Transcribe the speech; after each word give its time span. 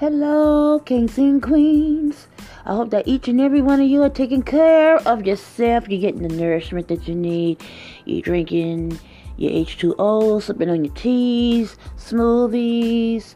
Hello, 0.00 0.78
kings 0.78 1.18
and 1.18 1.42
queens. 1.42 2.26
I 2.64 2.74
hope 2.74 2.88
that 2.88 3.06
each 3.06 3.28
and 3.28 3.38
every 3.38 3.60
one 3.60 3.82
of 3.82 3.86
you 3.86 4.02
are 4.02 4.08
taking 4.08 4.42
care 4.42 4.96
of 5.06 5.26
yourself. 5.26 5.90
You're 5.90 6.00
getting 6.00 6.26
the 6.26 6.34
nourishment 6.34 6.88
that 6.88 7.06
you 7.06 7.14
need. 7.14 7.62
You're 8.06 8.22
drinking 8.22 8.98
your 9.36 9.50
H2O, 9.50 10.40
sipping 10.40 10.70
on 10.70 10.86
your 10.86 10.94
teas, 10.94 11.76
smoothies, 11.98 13.34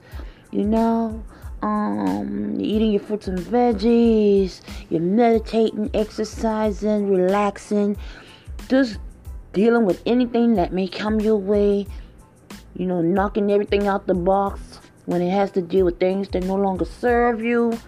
you 0.53 0.65
know. 0.65 1.23
Um, 1.61 2.57
eating 2.59 2.93
your 2.93 3.03
fruits 3.03 3.29
and 3.29 3.39
veggies. 3.41 4.63
You're 4.89 5.03
meditating, 5.03 5.91
exercising, 5.93 7.11
relaxing. 7.11 7.99
Just 8.71 8.97
dealing 9.53 9.85
with 9.85 10.03
anything 10.07 10.55
that 10.55 10.73
may 10.73 10.89
come 10.89 11.21
your 11.21 11.37
way. 11.37 11.87
You 12.75 12.87
know, 12.87 13.03
knocking 13.03 13.53
everything 13.53 13.87
out 13.87 14.07
the 14.07 14.15
box 14.15 14.74
when 15.07 15.23
it 15.23 15.31
has 15.31 15.51
to 15.53 15.63
deal 15.63 15.85
with 15.85 15.99
things 15.99 16.29
that 16.29 16.45
no 16.45 16.57
longer 16.57 16.85
serve 16.85 17.43
you 17.43 17.79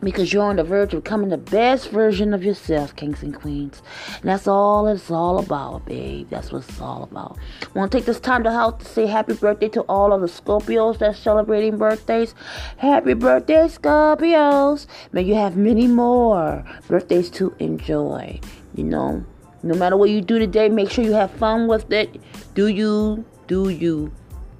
because 0.00 0.32
you're 0.32 0.44
on 0.44 0.56
the 0.56 0.64
verge 0.64 0.94
of 0.94 1.02
becoming 1.02 1.28
the 1.28 1.38
best 1.38 1.90
version 1.90 2.32
of 2.32 2.44
yourself, 2.44 2.94
kings 2.94 3.22
and 3.22 3.34
queens. 3.34 3.82
And 4.20 4.24
that's 4.24 4.46
all 4.46 4.86
it's 4.86 5.10
all 5.10 5.38
about, 5.38 5.86
babe. 5.86 6.28
That's 6.30 6.52
what 6.52 6.68
it's 6.68 6.80
all 6.80 7.02
about. 7.02 7.38
Want 7.74 7.90
to 7.90 7.98
take 7.98 8.04
this 8.04 8.20
time 8.20 8.44
to 8.44 8.52
help 8.52 8.80
to 8.80 8.84
say 8.84 9.06
happy 9.06 9.34
birthday 9.34 9.68
to 9.70 9.82
all 9.82 10.12
of 10.12 10.20
the 10.20 10.28
Scorpios 10.28 10.98
that's 10.98 11.18
celebrating 11.18 11.78
birthdays. 11.78 12.34
Happy 12.76 13.14
birthday, 13.14 13.66
Scorpios. 13.66 14.86
May 15.12 15.22
you 15.22 15.34
have 15.34 15.56
many 15.56 15.86
more 15.86 16.64
birthdays 16.86 17.30
to 17.30 17.54
enjoy. 17.58 18.40
You 18.74 18.84
know, 18.84 19.24
no 19.62 19.74
matter 19.74 19.96
what 19.96 20.10
you 20.10 20.20
do 20.20 20.38
today, 20.38 20.68
make 20.68 20.90
sure 20.90 21.04
you 21.04 21.14
have 21.14 21.32
fun 21.32 21.66
with 21.66 21.90
it. 21.92 22.20
Do 22.54 22.68
you, 22.68 23.24
do 23.48 23.68
you, 23.68 24.12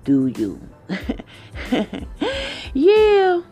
do 0.04 0.26
you. 0.26 0.60
yeah. 2.74 3.42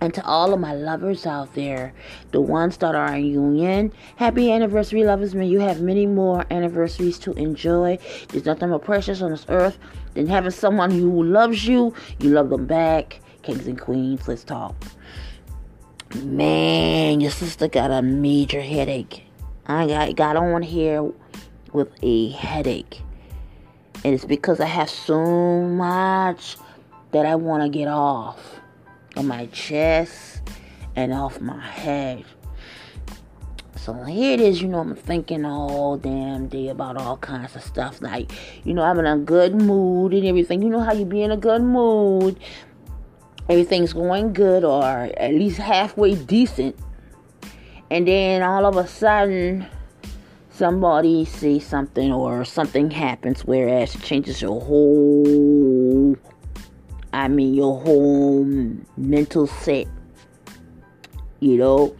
And 0.00 0.14
to 0.14 0.24
all 0.24 0.54
of 0.54 0.60
my 0.60 0.74
lovers 0.74 1.26
out 1.26 1.54
there, 1.54 1.92
the 2.30 2.40
ones 2.40 2.76
that 2.78 2.94
are 2.94 3.16
in 3.16 3.24
union, 3.24 3.92
happy 4.16 4.52
anniversary, 4.52 5.02
lovers. 5.02 5.34
May 5.34 5.48
you 5.48 5.58
have 5.58 5.80
many 5.80 6.06
more 6.06 6.46
anniversaries 6.52 7.18
to 7.20 7.32
enjoy. 7.32 7.98
There's 8.28 8.44
nothing 8.44 8.68
more 8.68 8.78
precious 8.78 9.22
on 9.22 9.32
this 9.32 9.44
earth 9.48 9.76
than 10.14 10.28
having 10.28 10.52
someone 10.52 10.92
who 10.92 11.24
loves 11.24 11.66
you. 11.66 11.94
You 12.20 12.30
love 12.30 12.50
them 12.50 12.66
back. 12.66 13.20
Kings 13.42 13.66
and 13.66 13.80
queens, 13.80 14.28
let's 14.28 14.44
talk. 14.44 14.76
Man, 16.22 17.20
your 17.20 17.30
sister 17.32 17.66
got 17.66 17.90
a 17.90 18.00
major 18.00 18.60
headache. 18.60 19.24
I 19.66 19.86
got, 19.86 20.16
got 20.16 20.36
on 20.36 20.62
here 20.62 21.10
with 21.72 21.90
a 22.02 22.30
headache. 22.30 23.02
And 24.04 24.14
it's 24.14 24.24
because 24.24 24.60
I 24.60 24.66
have 24.66 24.88
so 24.88 25.62
much 25.62 26.56
that 27.10 27.26
I 27.26 27.34
want 27.34 27.62
to 27.62 27.68
get 27.68 27.88
off 27.88 28.60
of 29.16 29.24
my 29.24 29.46
chest 29.46 30.42
and 30.94 31.12
off 31.12 31.40
my 31.40 31.60
head. 31.60 32.24
So 33.76 33.94
here 34.04 34.34
it 34.34 34.40
is, 34.40 34.60
you 34.60 34.68
know, 34.68 34.80
I'm 34.80 34.94
thinking 34.94 35.44
all 35.44 35.96
damn 35.96 36.48
day 36.48 36.68
about 36.68 36.96
all 36.96 37.16
kinds 37.16 37.56
of 37.56 37.62
stuff. 37.62 38.02
Like, 38.02 38.30
you 38.64 38.74
know, 38.74 38.82
I'm 38.82 38.98
in 38.98 39.06
a 39.06 39.16
good 39.16 39.54
mood 39.54 40.12
and 40.12 40.26
everything. 40.26 40.62
You 40.62 40.68
know 40.68 40.80
how 40.80 40.92
you 40.92 41.04
be 41.04 41.22
in 41.22 41.30
a 41.30 41.36
good 41.36 41.62
mood. 41.62 42.38
Everything's 43.48 43.94
going 43.94 44.34
good 44.34 44.62
or 44.62 44.84
at 44.84 45.32
least 45.32 45.56
halfway 45.58 46.14
decent. 46.16 46.76
And 47.90 48.06
then 48.06 48.42
all 48.42 48.66
of 48.66 48.76
a 48.76 48.86
sudden, 48.86 49.66
somebody 50.58 51.24
says 51.24 51.64
something 51.64 52.12
or 52.12 52.44
something 52.44 52.90
happens 52.90 53.44
whereas 53.44 53.94
it 53.94 54.02
changes 54.02 54.42
your 54.42 54.60
whole 54.60 56.16
I 57.12 57.28
mean 57.28 57.54
your 57.54 57.80
whole 57.80 58.44
mental 58.96 59.46
set 59.46 59.86
you 61.40 61.56
know? 61.56 61.96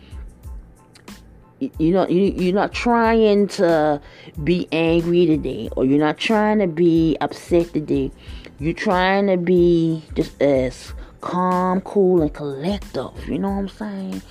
You 1.61 1.93
know 1.93 2.09
you, 2.09 2.33
you're 2.37 2.55
not 2.55 2.73
trying 2.73 3.49
to 3.59 4.01
be 4.45 4.69
angry 4.71 5.27
today 5.27 5.69
or 5.77 5.85
you're 5.85 5.99
not 5.99 6.19
trying 6.19 6.61
to 6.61 6.69
be 6.69 7.17
upset 7.21 7.73
today. 7.73 8.13
You're 8.61 8.75
trying 8.75 9.27
to 9.27 9.37
be 9.37 10.05
just 10.15 10.41
as 10.41 10.93
calm 11.21 11.81
cool 11.81 12.23
and 12.23 12.33
collective 12.33 13.29
you 13.29 13.39
know 13.39 13.51
what 13.51 13.59
i'm 13.59 13.69
saying 13.69 14.23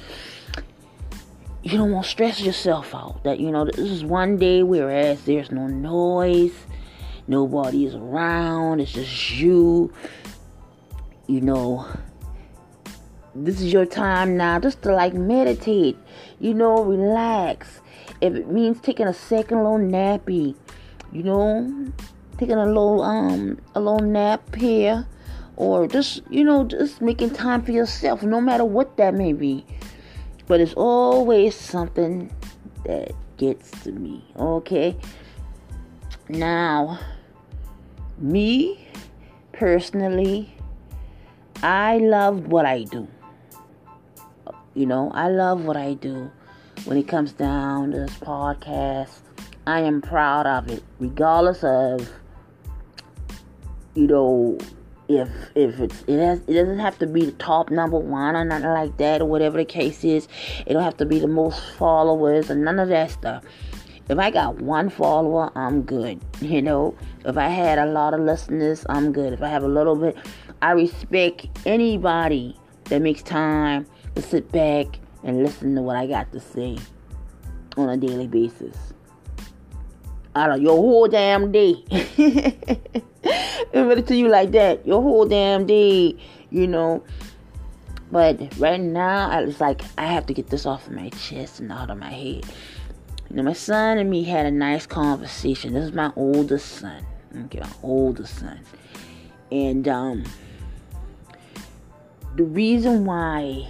you 1.72 1.78
don't 1.78 1.92
want 1.92 2.06
to 2.06 2.12
stress 2.12 2.42
yourself 2.42 2.96
out. 2.96 3.24
That 3.24 3.40
you 3.40 3.52
know 3.52 3.66
this 3.66 3.78
is 3.78 4.04
one 4.04 4.38
day 4.38 4.64
whereas 4.64 5.24
there's 5.26 5.52
no 5.52 5.68
noise. 5.68 6.54
Nobody 7.28 7.86
is 7.86 7.96
around. 7.96 8.80
It's 8.80 8.94
just 8.94 9.32
you. 9.32 9.94
You 11.28 11.42
know 11.42 11.88
this 13.36 13.62
is 13.62 13.72
your 13.72 13.86
time 13.86 14.38
now 14.38 14.60
just 14.60 14.82
to 14.84 14.94
like 14.94 15.14
meditate. 15.14 15.98
You 16.40 16.54
know 16.54 16.84
relax. 16.84 17.82
If 18.22 18.34
it 18.34 18.50
means 18.50 18.80
taking 18.82 19.08
a 19.08 19.14
second 19.14 19.58
little 19.58 19.78
nappy 19.78 20.56
you 21.12 21.24
know 21.24 21.92
taking 22.38 22.56
a 22.56 22.66
little 22.66 23.02
um 23.02 23.60
a 23.76 23.80
little 23.80 24.00
nap 24.00 24.56
here 24.56 25.08
or 25.56 25.88
just 25.88 26.22
you 26.30 26.44
know 26.44 26.64
just 26.66 27.02
making 27.02 27.30
time 27.30 27.62
for 27.62 27.72
yourself 27.72 28.24
no 28.24 28.42
matter 28.42 28.66
what 28.66 28.98
that 28.98 29.14
may 29.14 29.34
be 29.34 29.66
but 30.48 30.62
it's 30.62 30.74
always 30.74 31.56
something 31.56 32.34
that 32.86 33.12
gets 33.38 33.72
to 33.84 33.92
me, 33.92 34.24
okay? 34.38 34.98
Now, 36.30 37.00
me 38.18 38.88
personally, 39.52 40.54
I 41.62 41.98
love 41.98 42.48
what 42.48 42.66
I 42.66 42.84
do. 42.84 43.08
You 44.74 44.86
know, 44.86 45.12
I 45.14 45.30
love 45.30 45.66
what 45.66 45.76
I 45.76 45.96
do 45.96 46.32
when 46.86 46.98
it 46.98 47.08
comes 47.08 47.32
down 47.34 47.92
to 47.92 48.00
this 48.00 48.16
podcast. 48.18 49.20
I 49.66 49.82
am 49.82 50.02
proud 50.02 50.46
of 50.46 50.70
it, 50.70 50.84
regardless 51.00 51.64
of, 51.64 52.10
you 53.96 54.08
know, 54.08 54.58
if 55.08 55.30
if 55.56 55.80
it's 55.80 56.04
it 56.08 56.20
has 56.20 56.40
it 56.48 56.54
doesn't 56.54 56.80
have 56.80 57.00
to 57.00 57.08
be 57.08 57.26
the 57.26 57.32
top 57.34 57.70
number 57.70 57.98
one 57.98 58.36
or 58.36 58.44
nothing 58.44 58.70
like 58.70 58.98
that 58.98 59.22
or 59.22 59.26
whatever 59.26 59.58
the 59.58 59.66
case 59.66 60.04
is. 60.04 60.28
It 60.66 60.74
don't 60.74 60.84
have 60.84 60.98
to 60.98 61.06
be 61.06 61.20
the 61.20 61.28
most 61.28 61.62
followers 61.78 62.52
or 62.52 62.56
none 62.56 62.80
of 62.80 62.90
that 62.90 63.12
stuff. 63.12 63.44
If 64.10 64.18
I 64.20 64.32
got 64.32 64.62
one 64.62 64.90
follower, 64.90 65.52
I'm 65.56 65.82
good. 65.82 66.22
You 66.40 66.62
know, 66.62 66.96
if 67.26 67.38
I 67.38 67.50
had 67.50 67.78
a 67.78 67.86
lot 67.86 68.14
of 68.14 68.22
listeners, 68.22 68.86
I'm 68.90 69.12
good. 69.12 69.34
If 69.34 69.42
I 69.42 69.50
have 69.50 69.64
a 69.64 69.68
little 69.68 69.96
bit, 69.96 70.18
I 70.62 70.72
respect 70.72 71.48
anybody 71.66 72.58
that 72.86 73.02
makes 73.02 73.22
time 73.22 73.86
to 74.16 74.22
sit 74.22 74.52
back 74.52 74.88
and 75.24 75.44
listen 75.44 75.76
to 75.76 75.82
what 75.82 75.98
I 75.98 76.08
got 76.08 76.32
to 76.32 76.40
say 76.40 76.78
on 77.76 77.90
a 77.90 77.98
daily 77.98 78.28
basis. 78.28 78.76
out 80.36 80.52
of 80.52 80.62
your 80.62 80.76
whole 80.76 81.08
damn 81.08 81.52
day. 81.52 81.84
Everybody 83.74 84.02
to 84.04 84.16
you 84.16 84.30
like 84.30 84.52
that, 84.52 84.86
your 84.88 85.02
whole 85.02 85.26
damn 85.26 85.66
day, 85.66 86.16
you 86.50 86.68
know. 86.68 87.04
But 88.12 88.58
right 88.58 88.80
now, 88.80 89.40
it's 89.40 89.60
like 89.60 89.82
I 89.98 90.06
have 90.06 90.26
to 90.28 90.34
get 90.34 90.48
this 90.48 90.66
off 90.66 90.88
of 90.88 90.94
my 90.94 91.10
chest 91.10 91.60
and 91.60 91.72
out 91.72 91.90
of 91.90 91.98
my 91.98 92.10
head. 92.10 92.46
You 93.30 93.36
know, 93.36 93.44
my 93.44 93.54
son 93.54 93.98
and 93.98 94.10
me 94.10 94.24
had 94.24 94.46
a 94.46 94.52
nice 94.52 94.86
conversation. 94.86 95.74
This 95.74 95.86
is 95.86 95.92
my 95.92 96.14
oldest 96.16 96.78
son. 96.78 97.06
Okay, 97.36 97.60
my 97.60 97.70
oldest 97.84 98.40
son. 98.40 98.60
And 99.52 99.88
um 99.88 100.24
the 102.36 102.44
reason 102.44 103.04
why 103.04 103.68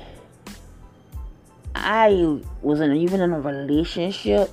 I 1.73 2.39
wasn't 2.61 2.97
even 2.97 3.21
in 3.21 3.31
a 3.31 3.39
relationship 3.39 4.51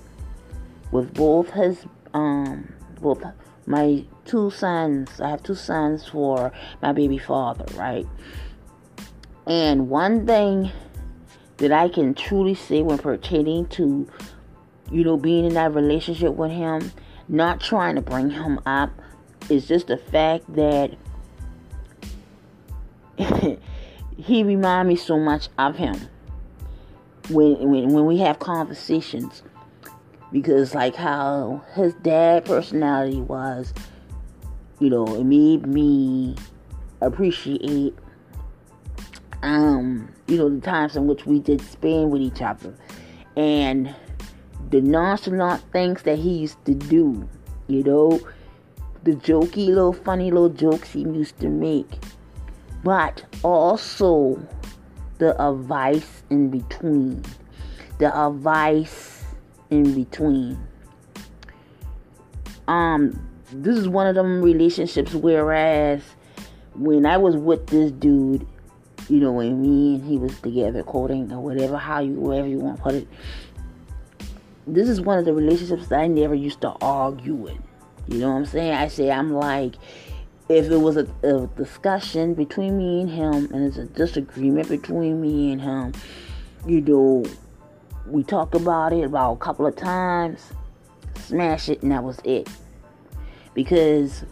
with 0.93 1.13
both 1.13 1.51
his 1.51 1.85
um 2.15 2.73
both 3.01 3.23
my 3.67 4.05
two 4.25 4.51
sons. 4.51 5.21
I 5.21 5.31
have 5.31 5.43
two 5.43 5.55
sons 5.55 6.07
for 6.09 6.53
my 6.83 6.93
baby 6.93 7.19
father, 7.19 7.67
right? 7.77 8.07
And 9.47 9.89
one 9.89 10.27
thing 10.27 10.71
that 11.59 11.73
I 11.73 11.89
can 11.89 12.15
truly 12.15 12.55
say 12.55 12.83
when 12.83 12.99
pertaining 12.99 13.67
to, 13.67 14.09
you 14.91 15.05
know, 15.05 15.17
being 15.17 15.45
in 15.45 15.55
that 15.55 15.75
relationship 15.75 16.35
with 16.35 16.51
him, 16.51 16.93
not 17.29 17.61
trying 17.61 17.95
to 17.97 18.01
bring 18.01 18.31
him 18.31 18.61
up, 18.67 18.91
is 19.51 19.69
just 19.69 19.89
the 19.89 19.99
fact 19.99 20.53
that 20.55 20.97
he 24.17 24.43
reminds 24.43 24.89
me 24.89 24.97
so 24.97 25.19
much 25.19 25.49
of 25.59 25.77
him 25.77 26.09
when 27.31 27.57
when 27.71 27.89
when 27.89 28.07
we 28.07 28.19
have 28.19 28.39
conversations 28.39 29.43
because 30.33 30.75
like 30.75 30.95
how 30.95 31.63
his 31.75 31.95
dad 31.95 32.45
personality 32.45 33.21
was 33.21 33.73
you 34.85 34.91
know 34.91 35.07
it 35.17 35.25
made 35.25 35.67
me 35.67 36.37
appreciate 37.01 37.95
um, 39.45 40.09
you 40.27 40.39
know, 40.39 40.49
the 40.49 40.61
times 40.61 40.97
in 40.97 41.07
which 41.07 41.27
we 41.27 41.39
did 41.39 41.61
spend 41.61 42.11
with 42.11 42.23
each 42.23 42.41
other 42.41 42.75
and 43.37 43.95
the 44.71 44.81
nonchalant 44.81 45.63
things 45.71 46.03
that 46.03 46.19
he 46.19 46.39
used 46.39 46.65
to 46.65 46.75
do, 46.75 47.29
you 47.67 47.83
know, 47.83 48.19
the 49.03 49.13
jokey 49.13 49.69
little 49.69 49.93
funny 49.93 50.31
little 50.31 50.49
jokes 50.49 50.93
he 50.93 51.01
used 51.01 51.39
to 51.41 51.49
make, 51.49 51.91
but 52.83 53.23
also 53.43 54.41
the 55.19 55.41
advice 55.47 56.23
in 56.31 56.49
between, 56.49 57.23
the 57.99 58.19
advice 58.19 59.25
in 59.69 59.95
between. 59.95 60.59
Um, 62.67 63.29
this 63.63 63.79
is 63.79 63.89
one 63.89 64.07
of 64.07 64.15
them 64.15 64.43
relationships 64.43 65.15
whereas 65.15 66.03
when 66.75 67.07
I 67.07 67.17
was 67.17 67.37
with 67.37 67.67
this 67.69 67.93
dude, 67.93 68.47
you 69.09 69.21
know, 69.21 69.33
when 69.33 69.63
me 69.63 69.97
and 69.97 70.05
he 70.05 70.19
was 70.19 70.39
together, 70.41 70.83
quoting 70.83 71.31
or 71.33 71.41
whatever, 71.41 71.77
how 71.77 72.01
you, 72.01 72.15
wherever 72.15 72.49
you 72.49 72.59
want 72.59 72.79
to 72.79 72.83
put 72.83 72.95
it. 72.95 73.09
This 74.67 74.89
is 74.89 75.01
one 75.01 75.19
of 75.19 75.25
the 75.25 75.35
relationships 75.35 75.89
that 75.89 76.01
I 76.01 76.07
never 76.07 76.35
used 76.35 76.61
to 76.63 76.71
argue 76.81 77.35
with. 77.35 77.59
You 78.09 78.19
know 78.19 78.31
what 78.31 78.37
I'm 78.37 78.47
saying? 78.47 78.73
I 78.73 78.89
say 78.89 79.11
I'm 79.11 79.33
like, 79.33 79.75
if 80.49 80.71
it 80.71 80.77
was 80.77 80.97
a, 80.97 81.07
a 81.23 81.47
discussion 81.57 82.35
between 82.35 82.77
me 82.77 83.03
and 83.03 83.11
him, 83.11 83.53
and 83.53 83.65
it's 83.67 83.77
a 83.77 83.85
disagreement 83.85 84.69
between 84.69 85.21
me 85.21 85.53
and 85.53 85.61
him, 85.61 85.93
you 86.67 86.81
know, 86.81 87.25
we 88.07 88.23
talk 88.23 88.55
about 88.55 88.93
it 88.93 89.05
about 89.05 89.35
a 89.35 89.37
couple 89.37 89.67
of 89.67 89.77
times, 89.77 90.51
smash 91.17 91.69
it, 91.69 91.83
and 91.83 91.93
that 91.93 92.03
was 92.03 92.21
it. 92.25 92.49
Because 93.55 94.25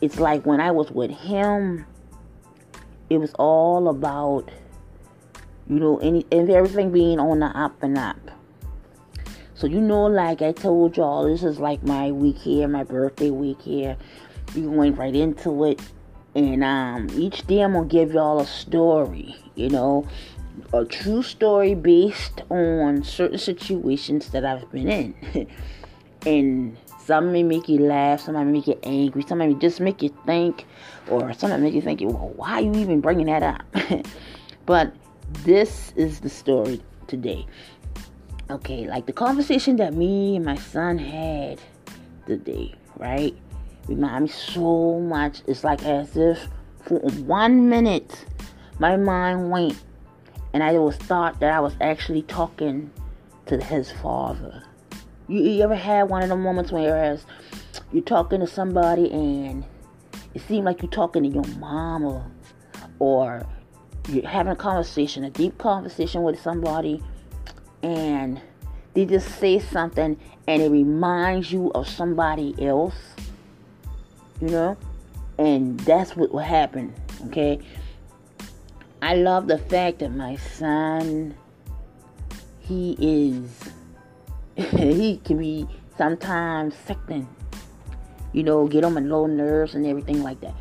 it's 0.00 0.18
like 0.18 0.44
when 0.44 0.60
I 0.60 0.70
was 0.70 0.90
with 0.90 1.10
him, 1.10 1.86
it 3.08 3.18
was 3.18 3.32
all 3.34 3.88
about 3.88 4.50
you 5.68 5.78
know 5.78 5.98
any 5.98 6.26
and 6.32 6.50
everything 6.50 6.90
being 6.90 7.18
on 7.18 7.40
the 7.40 7.46
up 7.46 7.82
and 7.82 7.98
up. 7.98 8.18
So 9.54 9.66
you 9.66 9.80
know 9.80 10.06
like 10.06 10.40
i 10.42 10.52
told 10.52 10.96
y'all 10.96 11.28
this 11.28 11.42
is 11.42 11.58
like 11.58 11.82
my 11.82 12.10
week 12.10 12.38
here 12.38 12.66
my 12.66 12.84
birthday 12.84 13.30
week 13.30 13.60
here. 13.62 13.96
We 14.54 14.62
went 14.62 14.96
right 14.96 15.14
into 15.14 15.64
it. 15.64 15.80
And 16.34 16.62
um 16.62 17.08
each 17.14 17.46
day 17.46 17.60
i'm 17.60 17.72
gonna 17.72 17.88
give 17.88 18.12
y'all 18.12 18.40
a 18.40 18.46
story 18.46 19.34
you 19.56 19.68
know 19.68 20.06
a 20.72 20.84
true 20.84 21.24
story 21.24 21.74
based 21.74 22.42
on 22.50 23.02
certain 23.02 23.38
situations 23.38 24.30
that 24.30 24.44
i've 24.44 24.70
been 24.70 24.88
in. 24.88 25.46
And 26.26 26.76
some 27.10 27.32
may 27.32 27.42
make 27.42 27.68
you 27.68 27.80
laugh, 27.80 28.20
some 28.20 28.36
may 28.36 28.44
make 28.44 28.68
you 28.68 28.78
angry, 28.84 29.24
some 29.26 29.38
may 29.38 29.52
just 29.54 29.80
make 29.80 30.00
you 30.00 30.14
think, 30.26 30.64
or 31.08 31.32
some 31.32 31.50
may 31.50 31.56
make 31.56 31.74
you 31.74 31.82
think, 31.82 32.00
well, 32.02 32.32
why 32.36 32.52
are 32.52 32.60
you 32.60 32.72
even 32.76 33.00
bringing 33.00 33.26
that 33.26 33.42
up? 33.42 33.62
but 34.64 34.94
this 35.42 35.92
is 35.96 36.20
the 36.20 36.30
story 36.30 36.80
today. 37.08 37.44
Okay, 38.48 38.86
like 38.86 39.06
the 39.06 39.12
conversation 39.12 39.74
that 39.78 39.92
me 39.92 40.36
and 40.36 40.44
my 40.44 40.54
son 40.54 40.98
had 40.98 41.60
today, 42.28 42.76
right? 42.96 43.34
Remind 43.88 44.26
me 44.26 44.30
so 44.30 45.00
much. 45.00 45.42
It's 45.48 45.64
like 45.64 45.84
as 45.84 46.16
if 46.16 46.46
for 46.84 47.00
one 47.00 47.68
minute 47.68 48.24
my 48.78 48.96
mind 48.96 49.50
went 49.50 49.82
and 50.52 50.62
I 50.62 50.78
was 50.78 50.94
thought 50.94 51.40
that 51.40 51.52
I 51.52 51.58
was 51.58 51.74
actually 51.80 52.22
talking 52.22 52.92
to 53.46 53.60
his 53.60 53.90
father. 53.90 54.62
You, 55.30 55.42
you 55.42 55.62
ever 55.62 55.76
had 55.76 56.08
one 56.08 56.24
of 56.24 56.28
the 56.28 56.36
moments 56.36 56.72
where 56.72 57.16
you're 57.92 58.02
talking 58.02 58.40
to 58.40 58.48
somebody 58.48 59.12
and 59.12 59.64
it 60.34 60.42
seemed 60.42 60.64
like 60.64 60.82
you're 60.82 60.90
talking 60.90 61.22
to 61.22 61.28
your 61.28 61.44
or, 62.04 62.26
or 62.98 63.46
you're 64.08 64.26
having 64.26 64.52
a 64.52 64.56
conversation, 64.56 65.22
a 65.22 65.30
deep 65.30 65.56
conversation 65.56 66.24
with 66.24 66.40
somebody, 66.40 67.00
and 67.84 68.40
they 68.94 69.06
just 69.06 69.38
say 69.38 69.60
something 69.60 70.18
and 70.48 70.62
it 70.62 70.68
reminds 70.68 71.52
you 71.52 71.70
of 71.76 71.88
somebody 71.88 72.52
else, 72.60 72.96
you 74.40 74.48
know? 74.48 74.76
And 75.38 75.78
that's 75.80 76.16
what 76.16 76.32
will 76.32 76.40
happen, 76.40 76.92
okay? 77.28 77.60
I 79.00 79.14
love 79.14 79.46
the 79.46 79.58
fact 79.58 80.00
that 80.00 80.10
my 80.10 80.34
son, 80.34 81.36
he 82.58 82.96
is 82.98 83.70
he 84.70 85.18
can 85.24 85.38
be 85.38 85.66
sometimes 85.96 86.74
sickening. 86.86 87.28
You 88.32 88.42
know, 88.42 88.68
get 88.68 88.84
on 88.84 88.94
my 88.94 89.00
low 89.00 89.26
nerves 89.26 89.74
and 89.74 89.86
everything 89.86 90.22
like 90.22 90.40
that. 90.42 90.54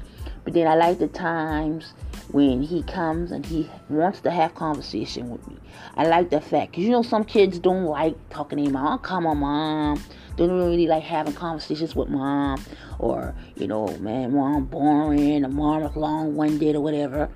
But 0.44 0.54
then 0.54 0.68
I 0.68 0.76
like 0.76 1.00
the 1.00 1.08
times 1.08 1.94
when 2.32 2.62
he 2.62 2.84
comes 2.84 3.32
and 3.32 3.46
he 3.46 3.70
wants 3.90 4.22
to 4.22 4.32
have 4.32 4.56
conversation 4.56 5.30
with 5.30 5.46
me. 5.48 5.58
I 5.96 6.08
like 6.08 6.30
the 6.30 6.40
fact, 6.40 6.74
cause 6.74 6.84
you 6.84 6.92
know 6.92 7.02
some 7.02 7.24
kids 7.24 7.60
don't 7.60 7.86
like 7.86 8.16
talking 8.30 8.64
to 8.64 8.72
mom. 8.72 8.94
Oh, 8.94 8.98
come 8.98 9.26
on, 9.26 9.40
mom. 9.40 10.04
They 10.38 10.48
don't 10.48 10.58
really 10.58 10.88
like 10.88 11.04
having 11.04 11.34
conversations 11.34 11.96
with 11.96 12.08
mom, 12.08 12.64
or 13.00 13.36
you 13.56 13.68
know, 13.68 13.88
man, 13.98 14.34
mom 14.34 14.66
boring, 14.66 15.44
or 15.44 15.50
mom 15.50 15.92
long-winded 15.96 16.76
or 16.76 16.82
whatever. 16.82 17.30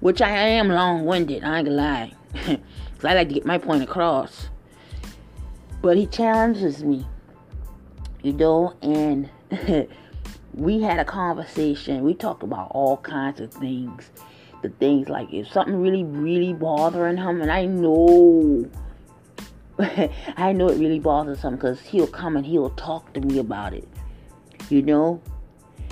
Which 0.00 0.20
I 0.20 0.30
am 0.30 0.68
long-winded. 0.68 1.44
I 1.44 1.58
ain't 1.58 1.66
gonna 1.66 1.76
lie, 1.76 2.12
cause 2.44 3.04
I 3.04 3.14
like 3.14 3.28
to 3.28 3.34
get 3.34 3.46
my 3.46 3.58
point 3.58 3.84
across. 3.84 4.48
But 5.82 5.96
he 5.96 6.06
challenges 6.06 6.84
me, 6.84 7.04
you 8.22 8.32
know, 8.32 8.74
and 8.82 9.28
we 10.54 10.80
had 10.80 11.00
a 11.00 11.04
conversation. 11.04 12.04
We 12.04 12.14
talked 12.14 12.44
about 12.44 12.70
all 12.70 12.98
kinds 12.98 13.40
of 13.40 13.52
things. 13.52 14.10
The 14.62 14.68
things 14.68 15.08
like 15.08 15.32
if 15.32 15.48
something 15.48 15.82
really, 15.82 16.04
really 16.04 16.52
bothering 16.52 17.16
him, 17.16 17.42
and 17.42 17.50
I 17.50 17.66
know, 17.66 18.70
I 19.80 20.52
know 20.52 20.68
it 20.68 20.78
really 20.78 21.00
bothers 21.00 21.42
him 21.42 21.56
because 21.56 21.80
he'll 21.80 22.06
come 22.06 22.36
and 22.36 22.46
he'll 22.46 22.70
talk 22.70 23.12
to 23.14 23.20
me 23.20 23.40
about 23.40 23.74
it, 23.74 23.88
you 24.70 24.82
know, 24.82 25.20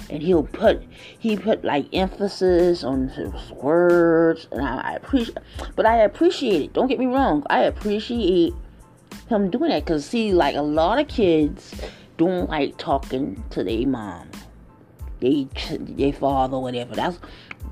and 0.09 0.23
he'll 0.23 0.45
put 0.45 0.85
he 1.19 1.37
put 1.37 1.65
like 1.65 1.87
emphasis 1.93 2.85
on 2.85 3.09
his 3.09 3.51
words, 3.51 4.47
and 4.53 4.65
I, 4.65 4.93
I 4.93 4.95
appreciate, 4.95 5.39
but 5.75 5.85
I 5.85 5.97
appreciate 6.03 6.63
it. 6.63 6.73
Don't 6.73 6.87
get 6.87 7.01
me 7.01 7.07
wrong, 7.07 7.45
I 7.51 7.63
appreciate 7.63 8.55
him 9.29 9.51
doing 9.51 9.71
that 9.71 9.85
because 9.85 10.07
see 10.07 10.33
like 10.33 10.57
a 10.57 10.63
lot 10.63 10.99
of 10.99 11.09
kids 11.09 11.75
don't 12.17 12.49
like 12.51 12.77
talking 12.77 13.43
to 13.51 13.65
their 13.65 13.87
mom 13.87 14.29
they 15.21 15.47
their 15.79 16.13
father 16.13 16.59
whatever. 16.59 16.95
That's 16.95 17.19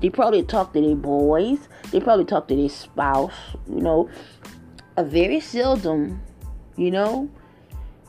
they 0.01 0.09
probably 0.09 0.43
talk 0.43 0.73
to 0.73 0.81
their 0.81 0.95
boys 0.95 1.67
they 1.91 1.99
probably 1.99 2.25
talk 2.25 2.47
to 2.47 2.55
their 2.55 2.69
spouse 2.69 3.33
you 3.67 3.81
know. 3.81 4.09
A 4.97 5.03
very 5.03 5.39
seldom 5.39 6.21
you 6.75 6.91
know 6.91 7.29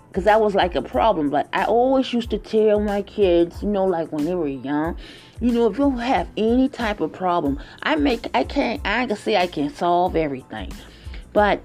because 0.08 0.24
that 0.24 0.40
was 0.40 0.54
like 0.54 0.74
a 0.74 0.82
problem. 0.82 1.30
But 1.30 1.48
i 1.52 1.64
always 1.64 2.12
used 2.12 2.30
to 2.30 2.38
tell 2.38 2.80
my 2.80 3.02
kids 3.02 3.62
you 3.62 3.68
know 3.68 3.84
like 3.84 4.12
when 4.12 4.24
they 4.24 4.34
were 4.34 4.48
young 4.48 4.96
you 5.40 5.52
know 5.52 5.66
if 5.68 5.78
you 5.78 5.90
have 5.90 6.28
any 6.36 6.68
type 6.68 7.00
of 7.00 7.12
problem 7.12 7.58
i 7.82 7.94
make 7.94 8.26
i 8.34 8.44
can't 8.44 8.80
i 8.84 9.06
can 9.06 9.16
say 9.16 9.36
i 9.36 9.46
can 9.46 9.70
solve 9.70 10.16
everything. 10.16 10.70
But 11.32 11.64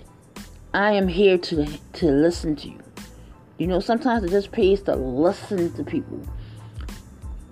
I 0.75 0.91
am 0.91 1.08
here 1.08 1.38
to 1.38 1.65
to 1.94 2.05
listen 2.08 2.58
to 2.58 2.67
you. 2.67 2.79
You 3.58 3.67
know, 3.67 3.79
sometimes 3.79 4.25
it 4.25 4.29
just 4.29 4.51
pays 4.51 4.82
to 4.82 4.96
listen 4.98 5.72
to 5.75 5.86
people. 5.86 6.20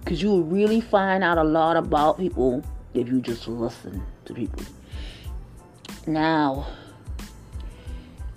Because 0.04 0.22
you 0.22 0.30
will 0.30 0.44
really 0.44 0.82
find 0.82 1.24
out 1.24 1.38
a 1.38 1.44
lot 1.46 1.78
about 1.78 2.18
people 2.18 2.62
if 2.94 3.08
you 3.08 3.22
just 3.22 3.48
listen 3.48 4.04
to 4.26 4.34
people. 4.34 4.62
Now, 6.06 6.68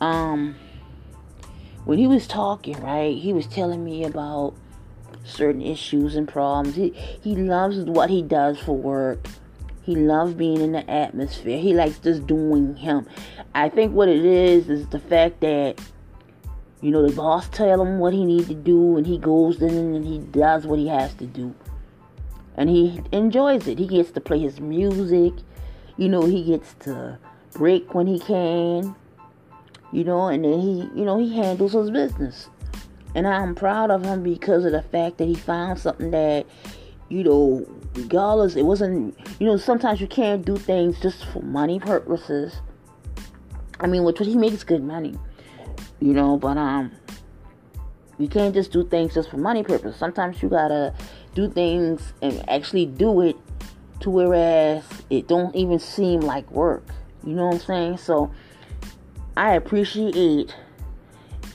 um, 0.01 0.55
when 1.85 1.99
he 1.99 2.07
was 2.07 2.29
talking, 2.29 2.81
right, 2.81 3.17
he 3.17 3.33
was 3.33 3.49
telling 3.49 3.85
me 3.85 4.05
about 4.05 4.55
certain 5.25 5.63
issues 5.63 6.15
and 6.15 6.29
problems. 6.29 6.77
He, 6.77 6.91
he 6.91 7.35
loves 7.35 7.79
what 7.79 8.09
he 8.09 8.23
does 8.23 8.61
for 8.61 8.77
work. 8.77 9.27
He 9.87 9.95
loves 9.95 10.35
being 10.35 10.61
in 10.61 10.73
the 10.73 10.91
atmosphere. 10.91 11.59
He 11.59 11.73
likes 11.73 12.01
just 12.01 12.27
doing 12.27 12.75
him. 12.75 13.07
I 13.55 13.69
think 13.69 13.95
what 13.95 14.09
it 14.09 14.25
is 14.25 14.69
is 14.69 14.89
the 14.89 14.99
fact 14.99 15.41
that 15.41 15.81
you 16.83 16.91
know, 16.91 17.07
the 17.07 17.15
boss 17.15 17.49
tell 17.49 17.81
him 17.81 17.99
what 17.99 18.13
he 18.13 18.25
needs 18.25 18.49
to 18.49 18.55
do, 18.55 18.97
and 18.97 19.07
he 19.07 19.19
goes 19.19 19.63
in 19.63 19.95
and 19.95 20.05
he 20.05 20.19
does 20.19 20.67
what 20.67 20.79
he 20.79 20.89
has 20.89 21.15
to 21.15 21.27
do. 21.27 21.55
And 22.57 22.69
he 22.69 23.01
enjoys 23.13 23.67
it. 23.67 23.79
He 23.79 23.87
gets 23.87 24.11
to 24.13 24.21
play 24.21 24.39
his 24.39 24.61
music. 24.61 25.33
You 25.97 26.09
know, 26.09 26.23
he 26.27 26.45
gets 26.45 26.75
to 26.81 27.19
break 27.53 27.95
when 27.95 28.07
he 28.07 28.19
can. 28.19 28.95
You 29.93 30.05
know, 30.05 30.29
and 30.29 30.45
then 30.45 30.61
he, 30.61 30.91
you 30.95 31.05
know, 31.05 31.19
he 31.19 31.35
handles 31.35 31.73
his 31.73 31.91
business. 31.91 32.49
And 33.15 33.27
I'm 33.27 33.55
proud 33.55 33.91
of 33.91 34.05
him 34.05 34.23
because 34.23 34.65
of 34.65 34.73
the 34.73 34.83
fact 34.83 35.19
that 35.19 35.27
he 35.27 35.35
found 35.35 35.79
something 35.79 36.11
that, 36.11 36.47
you 37.09 37.25
know, 37.25 37.67
regardless, 37.95 38.57
it 38.57 38.65
wasn't, 38.65 39.17
you 39.39 39.47
know, 39.47 39.57
sometimes 39.57 40.01
you 40.01 40.07
can't 40.07 40.45
do 40.45 40.57
things 40.57 41.01
just 41.01 41.25
for 41.27 41.41
money 41.43 41.79
purposes. 41.79 42.61
I 43.81 43.87
mean, 43.87 44.05
which 44.05 44.19
he 44.19 44.37
makes 44.37 44.65
good 44.65 44.83
money 44.83 45.17
you 46.01 46.13
know 46.13 46.37
but 46.37 46.57
um 46.57 46.91
you 48.19 48.29
can't 48.29 48.55
just 48.55 48.73
do 48.73 48.83
things 48.83 49.13
just 49.13 49.29
for 49.29 49.37
money 49.37 49.63
purpose. 49.63 49.95
Sometimes 49.95 50.43
you 50.43 50.49
gotta 50.49 50.95
do 51.35 51.51
things 51.51 52.15
and 52.23 52.49
actually 52.49 52.87
do 52.87 53.21
it 53.21 53.37
to 54.01 54.09
whereas 54.09 54.85
it 55.11 55.29
don't 55.29 55.55
even 55.55 55.79
seem 55.79 56.21
like 56.21 56.51
work. 56.51 56.83
You 57.25 57.35
know 57.35 57.45
what 57.49 57.57
i'm 57.57 57.61
saying? 57.61 57.99
So 57.99 58.33
i 59.37 59.53
appreciate 59.53 60.55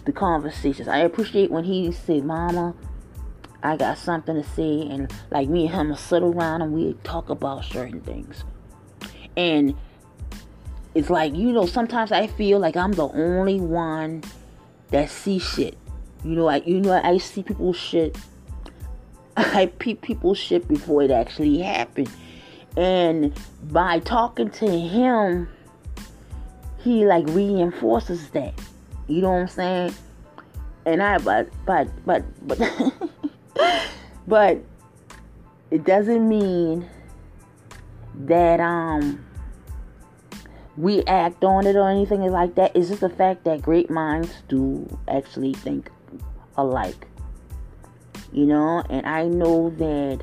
the 0.05 0.11
conversations. 0.11 0.87
I 0.87 0.99
appreciate 0.99 1.49
when 1.49 1.63
he 1.63 1.91
said 1.91 2.25
mama 2.25 2.75
i 3.63 3.75
got 3.77 3.97
something 3.97 4.35
to 4.35 4.43
say 4.49 4.81
and 4.81 5.11
like 5.31 5.49
me 5.49 5.65
and 5.65 5.75
him 5.75 5.89
will 5.89 5.95
sit 5.95 6.23
around 6.23 6.61
and 6.61 6.73
we 6.73 6.93
talk 7.03 7.29
about 7.29 7.63
certain 7.63 8.01
things 8.01 8.43
and 9.37 9.75
it's 10.93 11.09
like 11.09 11.35
you 11.35 11.51
know 11.51 11.65
sometimes 11.65 12.11
I 12.11 12.27
feel 12.27 12.59
like 12.59 12.75
I'm 12.75 12.91
the 12.91 13.07
only 13.07 13.59
one 13.59 14.23
that 14.89 15.09
see 15.09 15.39
shit. 15.39 15.77
You 16.23 16.35
know, 16.35 16.47
I 16.47 16.57
you 16.57 16.81
know 16.81 16.91
I 16.91 17.17
see 17.17 17.43
people 17.43 17.73
shit. 17.73 18.17
I 19.37 19.67
peep 19.79 20.01
people's 20.01 20.37
shit 20.37 20.67
before 20.67 21.03
it 21.03 21.11
actually 21.11 21.59
happened, 21.59 22.11
and 22.75 23.33
by 23.69 23.99
talking 23.99 24.49
to 24.51 24.69
him, 24.69 25.47
he 26.79 27.05
like 27.05 27.25
reinforces 27.27 28.29
that. 28.31 28.53
You 29.07 29.21
know 29.21 29.31
what 29.31 29.41
I'm 29.41 29.47
saying? 29.47 29.95
And 30.85 31.01
I 31.01 31.19
but 31.19 31.49
but 31.65 31.87
but 32.05 32.23
but 32.47 32.59
but 34.27 34.59
it 35.69 35.83
doesn't 35.83 36.27
mean 36.27 36.87
that 38.25 38.59
um 38.59 39.23
we 40.77 41.03
act 41.03 41.43
on 41.43 41.67
it 41.67 41.75
or 41.75 41.89
anything 41.89 42.21
like 42.31 42.55
that. 42.55 42.75
It's 42.75 42.89
just 42.89 43.01
the 43.01 43.09
fact 43.09 43.43
that 43.43 43.61
great 43.61 43.89
minds 43.89 44.31
do 44.47 44.87
actually 45.07 45.53
think 45.53 45.91
alike. 46.57 47.07
You 48.31 48.45
know, 48.45 48.81
and 48.89 49.05
I 49.05 49.27
know 49.27 49.69
that 49.71 50.21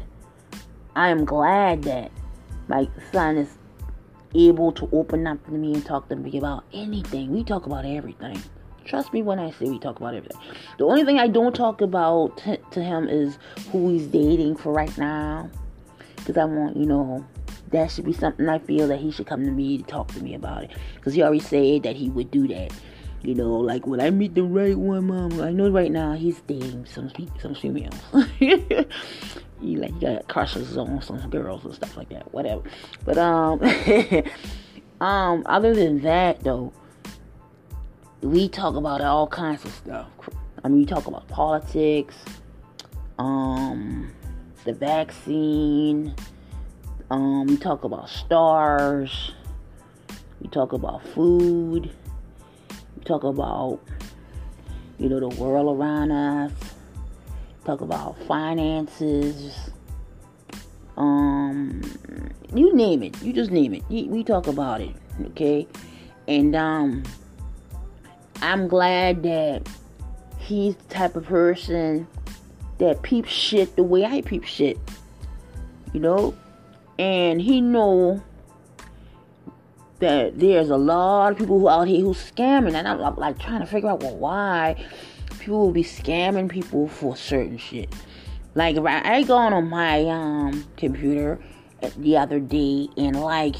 I 0.97 1.11
am 1.11 1.25
glad 1.25 1.83
that 1.85 2.11
my 2.67 2.89
son 3.13 3.37
is 3.37 3.59
able 4.35 4.73
to 4.73 4.89
open 4.93 5.27
up 5.27 5.45
to 5.47 5.53
me 5.53 5.75
and 5.75 5.85
talk 5.85 6.09
to 6.09 6.17
me 6.17 6.39
about 6.39 6.65
anything. 6.73 7.31
We 7.31 7.45
talk 7.45 7.67
about 7.67 7.85
everything. 7.85 8.43
Trust 8.89 9.13
me 9.13 9.23
when 9.23 9.39
I 9.39 9.51
say 9.51 9.67
we 9.67 9.79
talk 9.79 9.99
about 9.99 10.15
everything. 10.15 10.41
The 10.79 10.85
only 10.85 11.05
thing 11.05 11.19
I 11.19 11.29
don't 11.29 11.55
talk 11.55 11.83
about 11.83 12.39
t- 12.39 12.57
to 12.71 12.83
him 12.83 13.07
is 13.07 13.39
who 13.71 13.91
he's 13.91 14.07
dating 14.07 14.57
for 14.57 14.73
right 14.73 14.97
now. 14.97 15.51
Because 16.17 16.39
I 16.39 16.45
want, 16.47 16.77
you 16.77 16.87
know, 16.87 17.25
that 17.71 17.91
should 17.91 18.07
be 18.07 18.15
something 18.15 18.49
I 18.49 18.59
feel 18.59 18.89
that 18.89 18.99
he 18.99 19.11
should 19.11 19.27
come 19.27 19.45
to 19.45 19.51
me 19.51 19.77
to 19.77 19.85
talk 19.85 20.09
to 20.15 20.23
me 20.23 20.35
about 20.35 20.65
it. 20.65 20.71
Because 20.95 21.13
he 21.13 21.23
already 21.23 21.41
said 21.41 21.83
that 21.83 21.97
he 21.97 22.09
would 22.09 22.31
do 22.31 22.49
that. 22.49 22.73
You 23.23 23.35
know, 23.35 23.57
like 23.57 23.87
when 23.87 24.01
I 24.01 24.11
meet 24.11 24.35
the 24.35 24.45
right 24.45 24.79
one, 24.79 25.09
mom. 25.09 25.41
I 25.41 25.51
know 25.51 25.69
right 25.69 25.91
now 25.91 26.15
he's 26.15 26.41
dating 26.43 26.87
some 26.87 27.11
some 27.41 27.55
females. 27.55 27.95
he 28.39 28.57
like 29.77 29.93
he 29.95 30.01
got 30.01 30.29
crushes 30.29 30.79
on 30.79 31.03
some 31.03 31.29
girls 31.29 31.65
and 31.65 31.75
stuff 31.75 31.97
like 31.97 32.09
that. 32.11 32.33
Whatever. 32.33 32.63
But 33.05 33.19
um, 33.19 33.61
um, 35.01 35.43
other 35.47 35.75
than 35.75 36.01
that 36.03 36.45
though, 36.45 36.73
we 38.23 38.49
talk 38.49 38.77
about 38.77 39.01
all 39.01 39.27
kinds 39.27 39.65
of 39.65 39.73
stuff. 39.73 40.09
I 40.65 40.69
mean, 40.69 40.79
we 40.81 40.87
talk 40.87 41.07
about 41.07 41.29
politics, 41.29 42.17
um, 43.19 44.11
the 44.65 44.73
vaccine 44.73 46.15
um, 47.11 47.47
we 47.47 47.57
talk 47.57 47.85
about 47.85 48.11
stars. 48.11 49.33
We 50.41 50.49
talk 50.49 50.75
about 50.75 51.03
food. 51.09 51.91
We 52.97 53.05
talk 53.05 53.25
about, 53.25 53.81
you 54.99 55.09
know, 55.09 55.21
the 55.21 55.29
world 55.29 55.79
around 55.79 56.11
us. 56.13 56.53
Talk 57.65 57.81
about 57.81 58.19
finances. 58.25 59.71
Um, 60.99 61.81
you 62.55 62.75
name 62.75 63.03
it. 63.03 63.23
You 63.23 63.33
just 63.33 63.51
name 63.51 63.73
it. 63.73 63.85
We 63.89 64.23
talk 64.23 64.47
about 64.47 64.83
it. 64.83 64.95
Okay, 65.29 65.67
and 66.27 66.55
um, 66.55 67.05
I'm 68.43 68.69
glad 68.69 69.23
that 69.25 69.69
he's 70.39 70.77
the 70.77 70.85
type 70.85 71.17
of 71.17 71.25
person 71.25 72.07
that 72.79 73.03
peeps 73.03 73.31
shit 73.31 73.77
the 73.77 73.83
way 73.83 74.05
I 74.05 74.21
peep 74.23 74.45
shit. 74.45 74.79
You 75.93 76.01
know, 76.01 76.35
and 76.99 77.41
he 77.41 77.61
know 77.61 78.23
that 80.01 80.39
there's 80.39 80.71
a 80.71 80.77
lot 80.77 81.33
of 81.33 81.39
people 81.39 81.59
who 81.59 81.69
out 81.69 81.89
here 81.89 82.01
who 82.01 82.15
scamming 82.15 82.75
and 82.75 82.87
I'm 82.87 83.17
like 83.17 83.39
trying 83.39 83.61
to 83.61 83.67
figure 83.67 83.89
out 83.89 84.03
well 84.03 84.17
why 84.17 84.77
people 85.41 85.59
will 85.59 85.73
be 85.73 85.83
scamming 85.83 86.49
people 86.49 86.89
for 86.89 87.17
certain 87.17 87.59
shit. 87.59 87.93
Like 88.55 88.77
I 88.79 89.23
gone 89.25 89.53
on 89.53 89.69
my 89.69 90.05
um 90.05 90.67
computer 90.77 91.41
the 91.97 92.17
other 92.17 92.39
day 92.41 92.89
and 92.97 93.21
like 93.21 93.57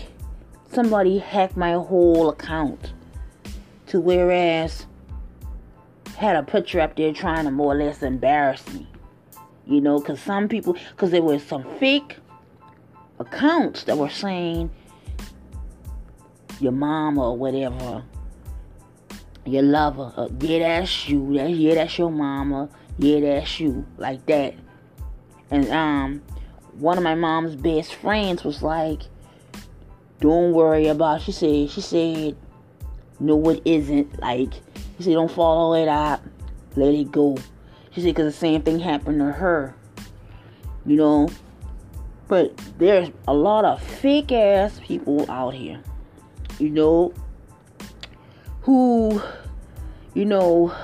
somebody 0.73 1.19
hacked 1.19 1.57
my 1.57 1.73
whole 1.73 2.31
account 2.31 2.93
to 3.89 4.01
whereas 4.01 4.87
had 6.17 6.37
a 6.37 6.43
picture 6.43 6.81
up 6.81 6.97
there 6.97 7.13
trying 7.13 7.45
to 7.45 7.51
more 7.51 7.75
or 7.75 7.79
less 7.79 8.03
embarrass 8.03 8.67
me. 8.75 8.87
You 9.67 9.81
know, 9.81 9.99
because 9.99 10.21
some 10.21 10.49
people, 10.49 10.77
because 10.91 11.11
there 11.11 11.23
was 11.23 11.43
some 11.43 11.65
fake 11.79 12.17
accounts 13.19 13.85
that 13.85 13.99
were 13.99 14.09
saying 14.09 14.71
your 16.61 16.73
mama 16.73 17.31
or 17.31 17.37
whatever, 17.37 18.03
your 19.45 19.63
lover, 19.63 20.13
uh, 20.17 20.29
yeah, 20.41 20.59
that's 20.59 21.09
you. 21.09 21.35
That, 21.35 21.51
yeah, 21.51 21.75
that's 21.75 21.99
your 21.99 22.11
mama. 22.11 22.69
Yeah, 22.99 23.21
that's 23.21 23.61
you. 23.61 23.87
Like 23.97 24.25
that. 24.27 24.55
And 25.51 25.71
um, 25.71 26.23
one 26.79 26.99
of 26.99 27.05
my 27.05 27.15
mom's 27.15 27.57
best 27.57 27.95
friends 27.95 28.43
was 28.43 28.63
like, 28.63 29.03
"Don't 30.21 30.53
worry 30.53 30.89
about." 30.89 31.23
She 31.23 31.33
said. 31.33 31.71
She 31.71 31.81
said, 31.81 32.37
"No, 33.21 33.49
it 33.51 33.63
isn't." 33.65 34.21
Like, 34.21 34.55
she 34.97 35.05
said, 35.05 35.15
"Don't 35.15 35.31
follow 35.31 35.75
it 35.75 35.89
up. 35.89 36.23
Let 36.77 36.95
it 36.95 37.11
go." 37.11 37.37
She 37.93 38.03
said, 38.03 38.15
"Cause 38.15 38.27
the 38.27 38.33
same 38.33 38.63
thing 38.63 38.79
happened 38.79 39.19
to 39.21 39.33
her." 39.33 39.75
You 40.87 40.97
know, 40.97 41.29
but 42.29 42.57
there's 42.79 43.11
a 43.27 43.35
lot 43.35 43.65
of 43.65 43.83
fake 43.83 44.33
ass 44.33 44.81
people 44.85 45.31
out 45.31 45.55
here, 45.55 45.81
you 46.59 46.69
know, 46.69 47.13
who, 48.63 49.21
you 50.15 50.25
know, 50.25 50.75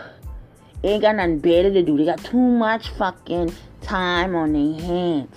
ain't 0.83 1.03
got 1.03 1.17
nothing 1.17 1.39
better 1.39 1.71
to 1.71 1.83
do. 1.83 1.97
They 1.97 2.07
got 2.07 2.25
too 2.25 2.39
much 2.39 2.89
fucking 2.91 3.55
time 3.83 4.35
on 4.35 4.53
their 4.53 4.81
hands. 4.81 5.37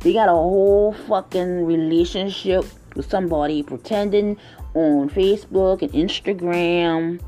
They 0.00 0.12
got 0.12 0.28
a 0.28 0.32
whole 0.32 0.92
fucking 0.92 1.66
relationship 1.66 2.64
with 2.94 3.10
somebody 3.10 3.62
pretending 3.62 4.38
on 4.76 5.08
Facebook 5.08 5.80
and 5.82 5.90
Instagram 5.92 7.20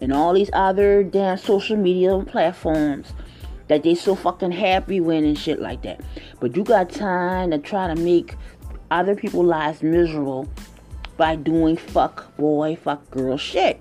and 0.00 0.12
all 0.12 0.32
these 0.34 0.50
other 0.52 1.02
damn 1.02 1.38
social 1.38 1.76
media 1.76 2.18
platforms 2.26 3.12
that 3.68 3.82
they 3.82 3.94
so 3.94 4.14
fucking 4.14 4.52
happy 4.52 5.00
with 5.00 5.24
and 5.24 5.38
shit 5.38 5.60
like 5.60 5.82
that. 5.82 6.00
But 6.40 6.56
you 6.56 6.64
got 6.64 6.90
time 6.90 7.50
to 7.52 7.58
try 7.58 7.92
to 7.92 8.00
make 8.00 8.34
other 8.90 9.14
people's 9.14 9.46
lives 9.46 9.82
miserable 9.82 10.48
by 11.16 11.36
doing 11.36 11.76
fuck 11.76 12.36
boy, 12.36 12.76
fuck 12.76 13.08
girl 13.10 13.38
shit. 13.38 13.80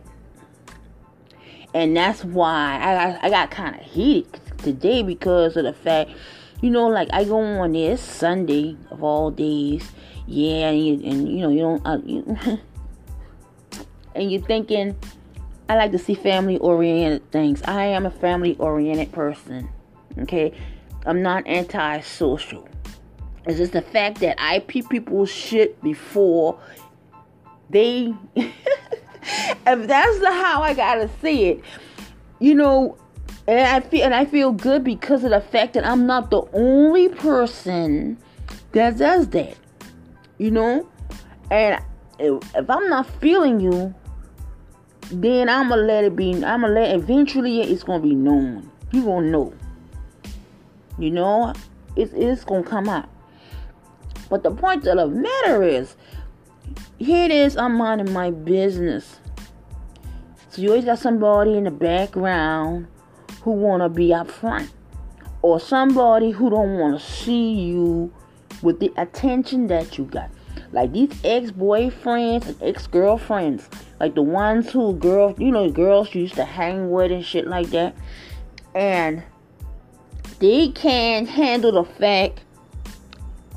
And 1.73 1.97
that's 1.97 2.23
why 2.23 2.79
I 2.81 3.11
got, 3.11 3.23
I 3.23 3.29
got 3.29 3.51
kind 3.51 3.75
of 3.75 3.81
heated 3.81 4.39
today 4.59 5.03
because 5.03 5.57
of 5.57 5.65
the 5.65 5.73
fact, 5.73 6.11
you 6.61 6.69
know, 6.69 6.87
like 6.87 7.09
I 7.11 7.25
go 7.25 7.39
on 7.39 7.73
this 7.73 8.01
Sunday 8.01 8.77
of 8.89 9.03
all 9.03 9.29
days, 9.29 9.91
yeah, 10.25 10.69
and 10.69 10.85
you, 10.85 10.93
and, 11.09 11.27
you 11.27 11.37
know 11.41 11.49
you 11.49 11.59
don't, 11.59 11.85
uh, 11.85 11.99
you, 12.05 12.59
and 14.15 14.31
you're 14.31 14.41
thinking, 14.41 14.95
I 15.67 15.75
like 15.75 15.91
to 15.91 15.99
see 15.99 16.13
family 16.13 16.57
oriented 16.59 17.29
things. 17.31 17.61
I 17.63 17.85
am 17.85 18.05
a 18.05 18.11
family 18.11 18.55
oriented 18.57 19.11
person. 19.11 19.69
Okay, 20.19 20.53
I'm 21.05 21.21
not 21.21 21.45
anti-social. 21.47 22.67
It's 23.45 23.57
just 23.57 23.73
the 23.73 23.81
fact 23.81 24.19
that 24.21 24.35
I 24.39 24.59
peep 24.59 24.89
people's 24.89 25.31
shit 25.31 25.81
before 25.83 26.59
they. 27.69 28.13
if 28.35 29.87
that's 29.87 30.19
the 30.19 30.31
how 30.31 30.61
I 30.61 30.73
gotta 30.73 31.09
see 31.21 31.45
it, 31.45 31.61
you 32.39 32.55
know, 32.55 32.97
and 33.47 33.59
I 33.59 33.79
feel 33.81 34.05
and 34.05 34.15
I 34.15 34.25
feel 34.25 34.51
good 34.51 34.83
because 34.83 35.23
of 35.23 35.31
the 35.31 35.41
fact 35.41 35.73
that 35.73 35.85
I'm 35.85 36.05
not 36.05 36.31
the 36.31 36.43
only 36.53 37.09
person 37.09 38.17
that 38.71 38.97
does 38.97 39.27
that. 39.29 39.55
You 40.37 40.51
know, 40.51 40.89
and 41.49 41.81
if 42.19 42.69
I'm 42.69 42.89
not 42.89 43.07
feeling 43.21 43.59
you, 43.59 43.93
then 45.11 45.49
I'm 45.49 45.69
gonna 45.69 45.81
let 45.81 46.03
it 46.03 46.15
be. 46.15 46.33
I'm 46.33 46.61
gonna 46.61 46.69
let 46.69 46.95
eventually 46.95 47.61
it's 47.61 47.83
gonna 47.83 48.03
be 48.03 48.15
known. 48.15 48.71
You 48.91 49.03
gonna 49.03 49.29
know. 49.29 49.53
You 50.97 51.11
know, 51.11 51.53
it's 51.95 52.13
it's 52.13 52.43
gonna 52.43 52.63
come 52.63 52.89
out. 52.89 53.09
But 54.29 54.43
the 54.43 54.51
point 54.51 54.87
of 54.87 54.97
the 54.97 55.07
matter 55.07 55.63
is, 55.63 55.95
here 56.97 57.25
it 57.25 57.31
is. 57.31 57.57
I'm 57.57 57.75
minding 57.77 58.11
my 58.13 58.31
business. 58.31 59.19
So 60.49 60.61
you 60.61 60.69
always 60.69 60.85
got 60.85 60.99
somebody 60.99 61.55
in 61.55 61.65
the 61.65 61.71
background 61.71 62.87
who 63.41 63.51
wanna 63.51 63.89
be 63.89 64.13
up 64.13 64.31
front, 64.31 64.71
or 65.41 65.59
somebody 65.59 66.31
who 66.31 66.49
don't 66.49 66.79
wanna 66.79 66.99
see 66.99 67.53
you 67.53 68.11
with 68.61 68.79
the 68.79 68.91
attention 68.97 69.67
that 69.67 69.97
you 69.97 70.05
got. 70.05 70.29
Like 70.71 70.93
these 70.93 71.11
ex-boyfriends 71.23 72.47
and 72.47 72.63
ex-girlfriends, 72.63 73.69
like 73.99 74.15
the 74.15 74.21
ones 74.21 74.71
who 74.71 74.93
girls, 74.93 75.39
you 75.39 75.51
know, 75.51 75.69
girls 75.69 76.13
used 76.13 76.35
to 76.35 76.45
hang 76.45 76.91
with 76.91 77.11
and 77.11 77.25
shit 77.25 77.47
like 77.47 77.67
that, 77.69 77.95
and 78.73 79.23
they 80.39 80.69
can't 80.69 81.29
handle 81.29 81.71
the 81.71 81.85
fact 81.85 82.41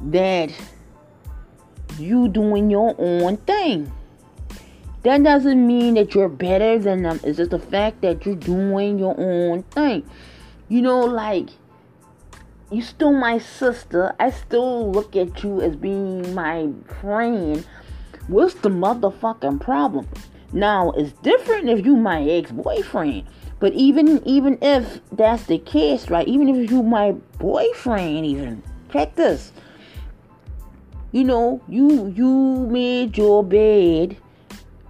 that 0.03 0.53
you 1.99 2.29
doing 2.29 2.71
your 2.71 2.95
own 2.99 3.37
thing. 3.39 3.93
That 5.03 5.23
doesn't 5.23 5.67
mean 5.67 5.95
that 5.95 6.15
you're 6.15 6.29
better 6.29 6.79
than 6.79 7.03
them. 7.03 7.21
It's 7.25 7.39
just 7.39 7.51
the 7.51 7.59
fact 7.59 8.03
that 8.03 8.27
you're 8.27 8.35
doing 8.35 8.99
your 8.99 9.19
own 9.19 9.63
thing. 9.65 10.09
You 10.69 10.83
know, 10.83 11.01
like 11.01 11.51
you 12.71 12.83
still 12.83 13.13
my 13.13 13.39
sister. 13.39 14.15
I 14.21 14.31
still 14.31 14.91
look 14.93 15.17
at 15.17 15.43
you 15.43 15.61
as 15.63 15.77
being 15.77 16.35
my 16.35 16.69
friend. 17.01 17.67
What's 18.29 18.55
the 18.55 18.69
motherfucking 18.69 19.61
problem? 19.61 20.07
Now 20.53 20.93
it's 20.93 21.13
different 21.21 21.69
if 21.69 21.85
you 21.85 21.97
my 21.97 22.23
ex-boyfriend. 22.23 23.25
But 23.59 23.73
even 23.73 24.23
even 24.27 24.59
if 24.63 25.01
that's 25.11 25.45
the 25.47 25.59
case, 25.59 26.11
right? 26.11 26.29
Even 26.29 26.49
if 26.49 26.71
you 26.71 26.83
my 26.83 27.13
boyfriend, 27.39 28.27
even 28.27 28.63
check 28.93 29.17
this. 29.17 29.53
You 31.11 31.25
know, 31.25 31.63
you 31.69 32.13
you 32.15 32.67
made 32.71 33.17
your 33.17 33.43
bed, 33.43 34.17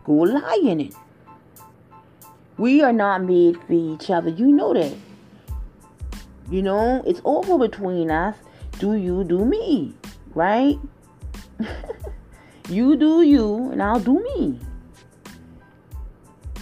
go 0.04 0.12
lie 0.12 0.60
in 0.64 0.80
it. 0.80 0.94
We 2.56 2.82
are 2.82 2.92
not 2.92 3.22
made 3.22 3.56
for 3.62 3.72
each 3.72 4.10
other. 4.10 4.30
You 4.30 4.48
know 4.48 4.74
that. 4.74 4.96
You 6.50 6.62
know, 6.62 7.04
it's 7.06 7.20
over 7.24 7.56
between 7.56 8.10
us. 8.10 8.36
Do 8.80 8.94
you 8.94 9.22
do 9.22 9.44
me, 9.44 9.94
right? 10.34 10.76
you 12.68 12.96
do 12.96 13.22
you, 13.22 13.70
and 13.70 13.82
I'll 13.82 14.00
do 14.00 14.22
me. 14.36 14.58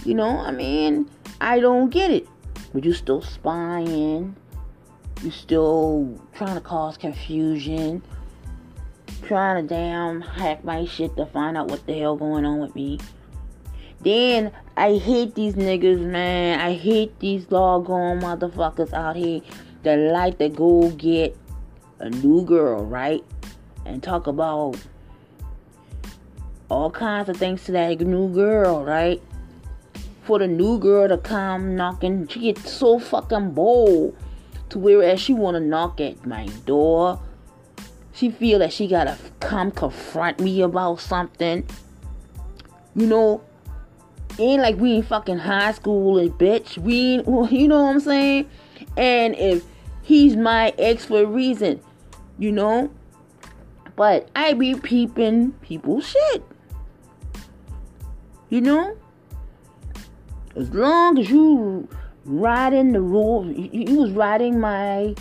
You 0.05 0.13
know, 0.13 0.39
I 0.39 0.51
mean, 0.51 1.09
I 1.41 1.59
don't 1.59 1.89
get 1.89 2.11
it. 2.11 2.27
But 2.73 2.85
you 2.85 2.93
still 2.93 3.21
spying. 3.21 4.35
You 5.21 5.31
still 5.31 6.19
trying 6.33 6.55
to 6.55 6.61
cause 6.61 6.97
confusion. 6.97 8.01
Trying 9.23 9.67
to 9.67 9.73
damn 9.73 10.21
hack 10.21 10.63
my 10.63 10.85
shit 10.85 11.15
to 11.17 11.25
find 11.25 11.57
out 11.57 11.69
what 11.69 11.85
the 11.85 11.97
hell 11.99 12.15
going 12.15 12.45
on 12.45 12.59
with 12.59 12.75
me. 12.75 12.99
Then 14.01 14.51
I 14.77 14.97
hate 14.97 15.35
these 15.35 15.55
niggas, 15.55 15.99
man. 15.99 16.59
I 16.59 16.73
hate 16.73 17.19
these 17.19 17.45
doggone 17.45 18.21
motherfuckers 18.21 18.93
out 18.93 19.15
here 19.15 19.41
that 19.83 19.97
like 19.97 20.37
to 20.37 20.49
go 20.49 20.89
get 20.91 21.35
a 21.99 22.09
new 22.09 22.45
girl, 22.45 22.85
right? 22.85 23.23
And 23.85 24.03
talk 24.03 24.27
about 24.27 24.77
all 26.69 26.91
kinds 26.91 27.29
of 27.29 27.37
things 27.37 27.63
to 27.65 27.71
that 27.73 27.99
new 28.01 28.33
girl, 28.33 28.83
right? 28.83 29.21
for 30.27 30.39
the 30.39 30.47
new 30.47 30.77
girl 30.77 31.07
to 31.07 31.17
come 31.17 31.73
knocking. 31.77 32.27
She 32.27 32.41
gets 32.41 32.69
so 32.69 32.99
fucking 32.99 33.51
bold 33.51 34.13
to 34.69 34.77
whereas 34.77 35.21
she 35.21 35.33
wanna 35.33 35.61
knock 35.61 36.01
at 36.01 36.25
my 36.25 36.47
door. 36.65 37.21
She 38.11 38.29
feel 38.29 38.59
that 38.59 38.73
she 38.73 38.89
gotta 38.89 39.17
come 39.39 39.71
confront 39.71 40.41
me 40.41 40.61
about 40.61 40.99
something. 40.99 41.65
You 42.93 43.07
know, 43.07 43.41
ain't 44.37 44.61
like 44.61 44.75
we 44.75 44.95
in 44.97 45.03
fucking 45.03 45.37
high 45.37 45.71
school, 45.71 46.19
and 46.19 46.31
bitch. 46.31 46.77
We 46.77 47.23
you 47.49 47.67
know 47.69 47.83
what 47.83 47.95
I'm 47.95 47.99
saying? 48.01 48.49
And 48.97 49.33
if 49.35 49.63
he's 50.01 50.35
my 50.35 50.73
ex 50.77 51.05
for 51.05 51.21
a 51.21 51.25
reason, 51.25 51.79
you 52.37 52.51
know. 52.51 52.91
But 53.95 54.29
I 54.35 54.53
be 54.53 54.75
peeping 54.75 55.53
people's 55.61 56.07
shit. 56.07 56.43
You 58.49 58.61
know? 58.61 58.97
As 60.55 60.73
long 60.73 61.19
as 61.19 61.29
you 61.29 61.87
riding 62.25 62.91
the 62.91 63.01
road, 63.01 63.55
you 63.55 63.99
was 63.99 64.11
riding 64.11 64.59
my 64.59 65.15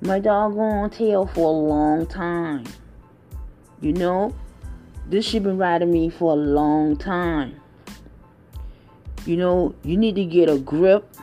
my 0.00 0.18
doggone 0.18 0.90
tail 0.90 1.26
for 1.26 1.46
a 1.46 1.58
long 1.68 2.06
time. 2.06 2.64
You 3.80 3.92
know, 3.92 4.34
this 5.08 5.26
shit 5.26 5.42
been 5.42 5.58
riding 5.58 5.90
me 5.90 6.10
for 6.10 6.32
a 6.32 6.36
long 6.36 6.96
time. 6.96 7.60
You 9.26 9.36
know, 9.36 9.74
you 9.82 9.96
need 9.96 10.14
to 10.16 10.24
get 10.24 10.50
a 10.50 10.58
grip 10.58 11.16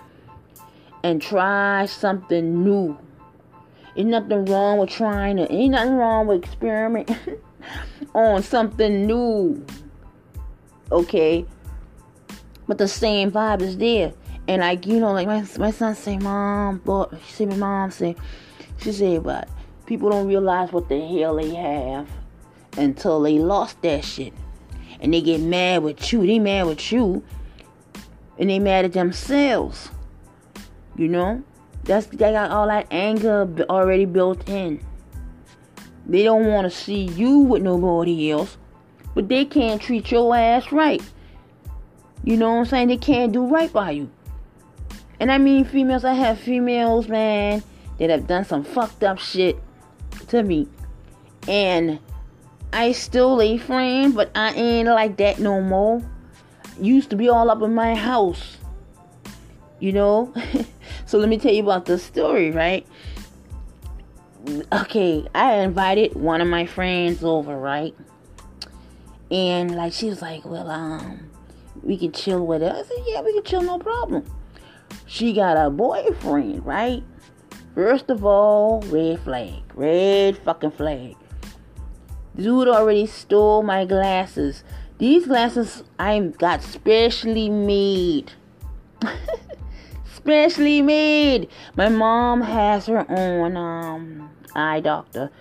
and 1.04 1.22
try 1.22 1.86
something 1.86 2.64
new. 2.64 2.98
Ain't 3.96 4.10
nothing 4.10 4.46
wrong 4.46 4.80
with 4.80 4.90
trying 4.90 5.38
to, 5.38 5.52
ain't 5.52 5.72
nothing 5.72 5.96
wrong 5.96 6.28
with 6.28 6.44
experimenting 6.44 7.18
on 8.14 8.42
something 8.42 9.06
new. 9.06 9.66
Okay? 10.92 11.46
but 12.72 12.78
the 12.78 12.88
same 12.88 13.30
vibe 13.30 13.62
is 13.62 13.78
there. 13.78 14.14
And 14.48 14.62
like 14.62 14.88
you 14.88 15.02
know, 15.02 15.12
like 15.12 15.28
my 15.28 15.46
my 15.58 15.72
son 15.72 15.94
say, 15.94 16.18
"Mom," 16.18 16.82
but 16.86 17.12
she 17.28 17.46
"My 17.46 17.58
mom 17.58 17.92
say," 17.92 18.16
she 18.78 18.94
said, 18.94 19.24
"But 19.24 19.50
people 19.86 20.10
don't 20.10 20.26
realize 20.26 20.72
what 20.72 20.88
the 20.88 20.98
hell 21.00 21.36
they 21.36 21.54
have 21.54 22.08
until 22.78 23.22
they 23.22 23.40
lost 23.40 23.82
that 23.82 24.06
shit, 24.06 24.34
and 25.02 25.14
they 25.14 25.20
get 25.20 25.42
mad 25.42 25.84
with 25.84 26.14
you. 26.14 26.26
They 26.26 26.40
mad 26.40 26.68
with 26.68 26.94
you, 26.94 27.22
and 28.40 28.50
they 28.50 28.60
mad 28.60 28.86
at 28.86 28.94
themselves. 28.94 29.90
You 30.96 31.10
know, 31.10 31.44
that's 31.84 32.06
they 32.06 32.32
got 32.32 32.52
all 32.52 32.68
that 32.68 32.88
anger 32.90 33.50
already 33.70 34.06
built 34.06 34.48
in. 34.48 34.82
They 36.06 36.24
don't 36.24 36.48
want 36.48 36.72
to 36.72 36.72
see 36.72 37.04
you 37.04 37.40
with 37.40 37.62
nobody 37.62 38.32
else, 38.32 38.58
but 39.14 39.30
they 39.30 39.46
can't 39.46 39.82
treat 39.82 40.12
your 40.12 40.36
ass 40.36 40.72
right." 40.72 41.02
You 42.24 42.38
know 42.38 42.52
what 42.52 42.60
I'm 42.60 42.66
saying? 42.66 42.88
They 42.90 42.98
can't 42.98 43.32
do 43.32 43.46
right 43.46 43.72
by 43.72 43.92
you. 43.92 44.10
And 45.20 45.32
I 45.32 45.38
mean 45.38 45.66
females, 45.66 46.04
I 46.04 46.14
have 46.14 46.40
females, 46.40 47.08
man, 47.08 47.64
that 47.98 48.10
have 48.10 48.28
done 48.28 48.46
some 48.46 48.64
fucked 48.64 49.04
up 49.04 49.20
shit 49.20 49.58
to 50.28 50.44
me. 50.44 50.68
And 51.48 52.00
I 52.74 52.92
still 52.92 53.42
a 53.42 53.58
friend, 53.58 54.16
but 54.16 54.32
I 54.36 54.54
ain't 54.54 54.88
like 54.88 55.18
that 55.18 55.40
no 55.40 55.62
more. 55.62 56.02
Used 56.80 57.10
to 57.10 57.16
be 57.16 57.30
all 57.30 57.50
up 57.50 57.62
in 57.62 57.74
my 57.74 57.96
house. 57.96 58.58
You 59.80 59.94
know? 59.94 60.34
so 61.06 61.18
let 61.18 61.30
me 61.30 61.38
tell 61.38 61.54
you 61.54 61.64
about 61.64 61.86
the 61.86 61.98
story, 61.98 62.52
right? 62.52 62.86
Okay, 64.74 65.28
I 65.36 65.58
invited 65.58 66.16
one 66.16 66.42
of 66.42 66.48
my 66.48 66.66
friends 66.66 67.24
over, 67.24 67.58
right? 67.58 67.96
And 69.32 69.76
like 69.76 69.94
she 69.94 70.10
was 70.10 70.22
like, 70.22 70.46
Well, 70.46 70.70
um, 70.70 71.32
we 71.82 71.98
can 71.98 72.12
chill 72.12 72.46
with 72.46 72.62
it. 72.62 72.72
I 72.72 72.84
said, 72.84 72.98
yeah, 73.06 73.22
we 73.22 73.34
can 73.34 73.44
chill, 73.44 73.62
no 73.62 73.80
problem. 73.80 74.26
She 75.06 75.34
got 75.34 75.58
a 75.58 75.70
boyfriend, 75.70 76.66
right? 76.66 77.04
First 77.74 78.10
of 78.10 78.26
all, 78.26 78.82
red 78.88 79.20
flag. 79.22 79.64
Red 79.74 80.38
fucking 80.40 80.72
flag. 80.72 81.16
Dude 82.36 82.68
already 82.68 83.08
stole 83.08 83.64
my 83.64 83.86
glasses. 83.86 84.64
These 84.98 85.26
glasses 85.26 85.84
I 85.98 86.20
got 86.20 86.62
specially 86.62 87.50
made 87.50 88.34
Specially 90.14 90.82
made. 90.82 91.50
My 91.76 91.90
mom 91.90 92.42
has 92.42 92.86
her 92.86 93.06
own 93.10 93.58
um 93.58 94.30
eye 94.54 94.80
doctor. 94.80 95.32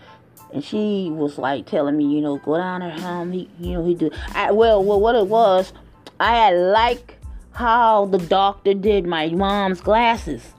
And 0.52 0.64
she 0.64 1.10
was 1.10 1.38
like 1.38 1.66
telling 1.66 1.96
me, 1.96 2.04
you 2.04 2.20
know, 2.20 2.38
go 2.38 2.56
down 2.56 2.80
her 2.80 2.90
home. 2.90 3.32
He, 3.32 3.48
you 3.58 3.74
know, 3.74 3.84
he 3.84 3.94
do. 3.94 4.10
I, 4.34 4.50
well, 4.50 4.82
well, 4.82 5.00
what 5.00 5.14
it 5.14 5.26
was, 5.26 5.72
I 6.18 6.34
had 6.34 6.56
like 6.56 7.18
how 7.52 8.06
the 8.06 8.18
doctor 8.18 8.74
did 8.74 9.06
my 9.06 9.28
mom's 9.28 9.80
glasses. 9.80 10.54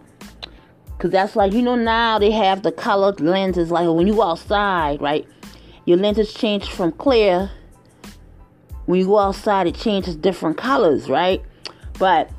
Cause 0.97 1.09
that's 1.09 1.35
like 1.35 1.51
you 1.51 1.63
know 1.63 1.73
now 1.73 2.19
they 2.19 2.29
have 2.29 2.61
the 2.61 2.71
colored 2.71 3.19
lenses. 3.19 3.71
Like 3.71 3.87
when 3.87 4.05
you 4.05 4.21
outside, 4.21 5.01
right? 5.01 5.27
Your 5.85 5.97
lenses 5.97 6.31
change 6.31 6.69
from 6.69 6.91
clear. 6.91 7.49
When 8.85 8.99
you 8.99 9.07
go 9.07 9.17
outside, 9.17 9.65
it 9.65 9.75
changes 9.75 10.15
different 10.15 10.57
colors, 10.57 11.09
right? 11.09 11.41
But 11.97 12.29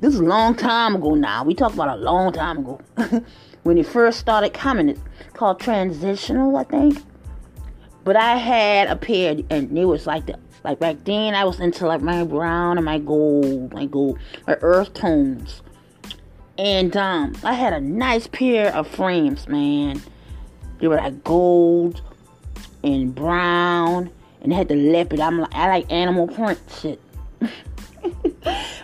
this 0.00 0.14
is 0.14 0.20
a 0.20 0.24
long 0.24 0.54
time 0.54 0.94
ago 0.94 1.14
now. 1.14 1.42
We 1.44 1.54
talk 1.54 1.74
about 1.74 1.98
a 1.98 2.00
long 2.00 2.32
time 2.32 2.58
ago. 2.58 2.80
when 3.64 3.78
it 3.78 3.86
first 3.86 4.20
started 4.20 4.54
coming, 4.54 4.90
it's 4.90 5.00
called 5.32 5.58
transitional, 5.58 6.56
I 6.56 6.64
think. 6.64 7.02
But 8.04 8.16
I 8.16 8.36
had 8.36 8.88
a 8.88 8.96
pair, 8.96 9.36
and 9.50 9.76
it 9.76 9.86
was 9.86 10.06
like 10.06 10.26
the 10.26 10.38
like 10.62 10.78
back 10.78 11.04
then. 11.04 11.34
I 11.34 11.44
was 11.44 11.58
into 11.60 11.86
like 11.86 12.02
my 12.02 12.24
brown 12.24 12.78
and 12.78 12.84
my 12.84 12.98
gold, 12.98 13.72
my 13.72 13.86
gold, 13.86 14.18
my 14.46 14.56
earth 14.60 14.94
tones. 14.94 15.62
And 16.56 16.96
um, 16.96 17.34
I 17.42 17.54
had 17.54 17.72
a 17.72 17.80
nice 17.80 18.26
pair 18.26 18.72
of 18.74 18.86
frames, 18.86 19.48
man. 19.48 20.00
They 20.78 20.88
were 20.88 20.96
like 20.96 21.24
gold 21.24 22.02
and 22.82 23.14
brown, 23.14 24.10
and 24.42 24.52
they 24.52 24.56
had 24.56 24.68
the 24.68 24.76
leopard. 24.76 25.20
I'm 25.20 25.40
like, 25.40 25.54
I 25.54 25.68
like 25.68 25.90
animal 25.90 26.28
print 26.28 26.60
shit. 26.80 27.00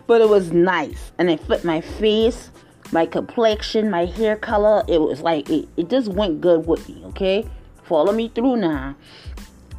but 0.06 0.20
it 0.22 0.28
was 0.28 0.52
nice, 0.52 1.12
and 1.18 1.30
it 1.30 1.40
fit 1.40 1.64
my 1.64 1.82
face, 1.82 2.50
my 2.92 3.06
complexion, 3.06 3.90
my 3.90 4.06
hair 4.06 4.36
color. 4.36 4.84
It 4.88 5.00
was 5.00 5.20
like 5.20 5.48
it, 5.50 5.68
it 5.76 5.88
just 5.88 6.08
went 6.08 6.40
good 6.40 6.66
with 6.66 6.88
me. 6.88 7.02
Okay, 7.06 7.46
follow 7.84 8.12
me 8.12 8.28
through 8.28 8.56
now. 8.56 8.96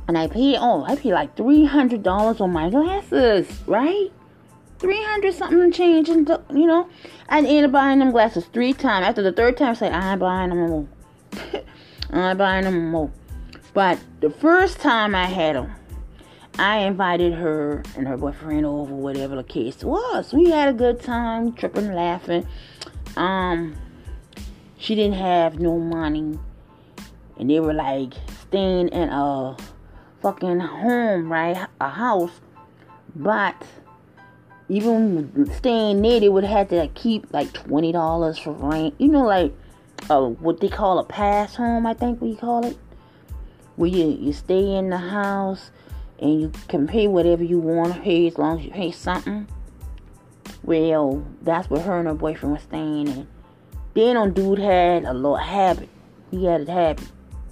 And 0.07 0.17
I 0.17 0.27
paid 0.27 0.57
oh 0.59 0.83
I 0.87 0.95
paid 0.95 1.13
like 1.13 1.35
three 1.37 1.65
hundred 1.65 2.03
dollars 2.03 2.41
on 2.41 2.51
my 2.51 2.69
glasses, 2.69 3.47
right? 3.67 4.11
300 4.81 5.33
something 5.35 5.71
change 5.71 6.09
and 6.09 6.27
you 6.49 6.65
know 6.65 6.89
I 7.29 7.37
ended 7.37 7.65
up 7.65 7.71
buying 7.71 7.99
them 7.99 8.09
glasses 8.09 8.45
three 8.51 8.73
times 8.73 9.05
after 9.05 9.21
the 9.21 9.31
third 9.31 9.55
time 9.55 9.69
I 9.69 9.73
said 9.75 9.93
I 9.93 10.11
ain't 10.11 10.19
buying 10.19 10.49
them 10.49 10.57
more 10.57 10.87
I 12.11 12.29
ain't 12.29 12.37
buying 12.39 12.63
them 12.63 12.89
more 12.89 13.11
but 13.75 13.99
the 14.21 14.31
first 14.31 14.79
time 14.79 15.13
I 15.13 15.27
had 15.27 15.55
them 15.55 15.71
I 16.57 16.79
invited 16.79 17.33
her 17.33 17.83
and 17.95 18.07
her 18.07 18.17
boyfriend 18.17 18.65
over 18.65 18.95
whatever 18.95 19.35
the 19.35 19.43
case 19.43 19.83
was 19.83 20.33
we 20.33 20.49
had 20.49 20.69
a 20.69 20.73
good 20.73 20.99
time 20.99 21.53
tripping 21.53 21.93
laughing 21.93 22.47
um 23.17 23.75
she 24.77 24.95
didn't 24.95 25.17
have 25.17 25.59
no 25.59 25.77
money 25.77 26.37
and 27.37 27.49
they 27.49 27.59
were 27.59 27.73
like 27.73 28.13
staying 28.41 28.87
in 28.89 29.09
a 29.09 29.57
fucking 30.21 30.59
home 30.59 31.31
right 31.31 31.67
a 31.79 31.89
house 31.89 32.41
but 33.15 33.55
even 34.71 35.49
staying 35.53 36.01
there, 36.01 36.21
they 36.21 36.29
would 36.29 36.45
have 36.45 36.69
to 36.69 36.75
like, 36.75 36.93
keep 36.93 37.31
like 37.33 37.51
twenty 37.51 37.91
dollars 37.91 38.37
for 38.37 38.53
rent. 38.53 38.95
You 38.99 39.09
know, 39.09 39.25
like 39.25 39.53
uh, 40.09 40.21
what 40.21 40.61
they 40.61 40.69
call 40.69 40.97
a 40.99 41.03
pass 41.03 41.55
home. 41.55 41.85
I 41.85 41.93
think 41.93 42.21
we 42.21 42.35
call 42.37 42.65
it, 42.65 42.77
where 43.75 43.89
you 43.89 44.07
you 44.07 44.31
stay 44.31 44.75
in 44.75 44.89
the 44.89 44.97
house 44.97 45.71
and 46.19 46.41
you 46.41 46.51
can 46.69 46.87
pay 46.87 47.07
whatever 47.07 47.43
you 47.43 47.59
want 47.59 47.93
to 47.93 47.99
pay 47.99 48.27
as 48.27 48.37
long 48.37 48.59
as 48.59 48.65
you 48.65 48.71
pay 48.71 48.91
something. 48.91 49.45
Well, 50.63 51.25
that's 51.41 51.69
where 51.69 51.81
her 51.81 51.99
and 51.99 52.07
her 52.07 52.13
boyfriend 52.13 52.53
was 52.53 52.63
staying. 52.63 53.07
And 53.09 53.27
then 53.93 54.17
on 54.17 54.33
dude 54.33 54.59
had 54.59 55.05
a 55.05 55.13
little 55.13 55.35
habit. 55.35 55.89
He 56.29 56.45
had 56.45 56.67
a 56.67 56.71
habit. 56.71 57.07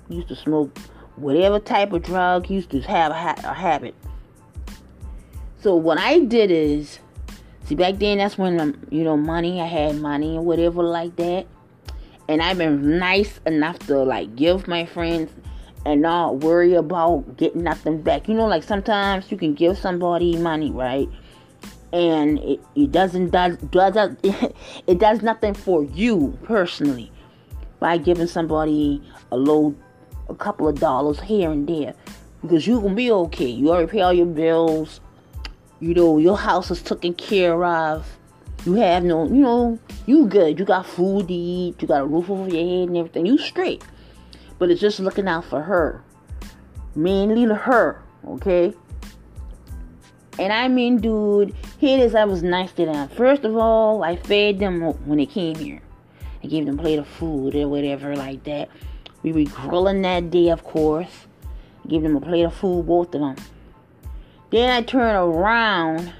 He 0.07 0.15
used 0.15 0.29
to 0.29 0.35
smoke 0.35 0.77
whatever 1.15 1.59
type 1.59 1.91
of 1.93 2.03
drug. 2.03 2.45
He 2.45 2.55
used 2.55 2.69
to 2.71 2.81
have 2.81 3.11
a, 3.11 3.15
ha- 3.15 3.41
a 3.43 3.53
habit. 3.53 3.95
So 5.61 5.75
what 5.75 5.97
I 5.97 6.19
did 6.19 6.51
is 6.51 6.99
See, 7.69 7.75
back 7.75 7.99
then, 7.99 8.17
that's 8.17 8.35
when, 8.35 8.59
um, 8.59 8.81
you 8.89 9.03
know, 9.03 9.15
money, 9.15 9.61
I 9.61 9.67
had 9.67 9.97
money 9.97 10.37
or 10.37 10.41
whatever 10.41 10.81
like 10.81 11.15
that. 11.17 11.45
And 12.27 12.41
I've 12.41 12.57
been 12.57 12.97
nice 12.97 13.39
enough 13.45 13.77
to, 13.85 14.01
like, 14.01 14.35
give 14.35 14.67
my 14.67 14.87
friends 14.87 15.31
and 15.85 16.01
not 16.01 16.37
worry 16.37 16.73
about 16.73 17.37
getting 17.37 17.61
nothing 17.61 18.01
back. 18.01 18.27
You 18.27 18.33
know, 18.33 18.47
like, 18.47 18.63
sometimes 18.63 19.29
you 19.31 19.37
can 19.37 19.53
give 19.53 19.77
somebody 19.77 20.35
money, 20.35 20.71
right? 20.71 21.07
And 21.91 22.39
it, 22.39 22.61
it 22.75 22.91
doesn't, 22.91 23.31
does, 23.31 23.57
does, 23.57 24.15
it 24.87 24.99
does 24.99 25.21
nothing 25.21 25.53
for 25.53 25.83
you 25.83 26.37
personally 26.43 27.11
by 27.79 27.97
giving 27.97 28.27
somebody 28.27 29.01
a 29.31 29.37
low, 29.37 29.75
a 30.27 30.35
couple 30.35 30.67
of 30.67 30.79
dollars 30.79 31.19
here 31.19 31.51
and 31.51 31.67
there. 31.67 31.93
Because 32.41 32.67
you 32.67 32.79
can 32.79 32.95
be 32.95 33.11
okay. 33.11 33.49
You 33.49 33.71
already 33.71 33.91
pay 33.91 34.01
all 34.01 34.13
your 34.13 34.25
bills 34.25 35.01
you 35.79 35.93
know, 35.93 36.17
your 36.17 36.37
house 36.37 36.71
is 36.71 36.81
taken 36.81 37.13
care 37.13 37.63
of. 37.63 38.05
You 38.65 38.73
have 38.75 39.03
no, 39.03 39.25
you 39.25 39.41
know, 39.41 39.79
you 40.05 40.27
good. 40.27 40.59
You 40.59 40.65
got 40.65 40.85
food 40.85 41.29
to 41.29 41.33
eat. 41.33 41.81
You 41.81 41.87
got 41.87 42.01
a 42.01 42.05
roof 42.05 42.29
over 42.29 42.49
your 42.49 42.63
head 42.63 42.89
and 42.89 42.97
everything. 42.97 43.25
You 43.25 43.37
straight. 43.37 43.83
But 44.57 44.69
it's 44.69 44.81
just 44.81 44.99
looking 44.99 45.27
out 45.27 45.45
for 45.45 45.61
her. 45.61 46.03
Mainly 46.95 47.45
her, 47.45 48.03
okay? 48.27 48.73
And 50.37 50.51
I 50.51 50.67
mean, 50.67 50.97
dude, 50.97 51.55
here 51.79 51.97
it 51.97 52.01
is. 52.01 52.13
I 52.13 52.25
was 52.25 52.43
nice 52.43 52.73
to 52.73 52.85
them. 52.85 53.07
First 53.07 53.45
of 53.45 53.55
all, 53.55 54.03
I 54.03 54.17
fed 54.17 54.59
them 54.59 54.81
when 54.81 55.17
they 55.17 55.25
came 55.25 55.55
here. 55.55 55.81
I 56.43 56.47
gave 56.47 56.65
them 56.65 56.77
a 56.77 56.81
plate 56.81 56.99
of 56.99 57.07
food 57.07 57.55
or 57.55 57.69
whatever 57.69 58.17
like 58.17 58.43
that. 58.43 58.67
We 59.23 59.31
were 59.31 59.49
grilling 59.49 60.01
that 60.01 60.29
day, 60.29 60.49
of 60.49 60.63
course. 60.65 61.27
I 61.85 61.87
gave 61.87 62.01
them 62.01 62.17
a 62.17 62.21
plate 62.21 62.43
of 62.43 62.53
food, 62.53 62.85
both 62.85 63.15
of 63.15 63.21
them. 63.21 63.35
Then 64.49 64.69
I 64.69 64.81
turned 64.81 65.15
around 65.15 66.11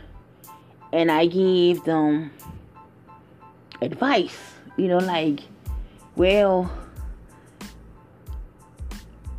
and 0.94 1.12
I 1.12 1.26
gave 1.26 1.84
them 1.84 2.32
advice. 3.82 4.38
You 4.78 4.88
know, 4.88 5.00
like, 5.00 5.42
well, 6.16 6.72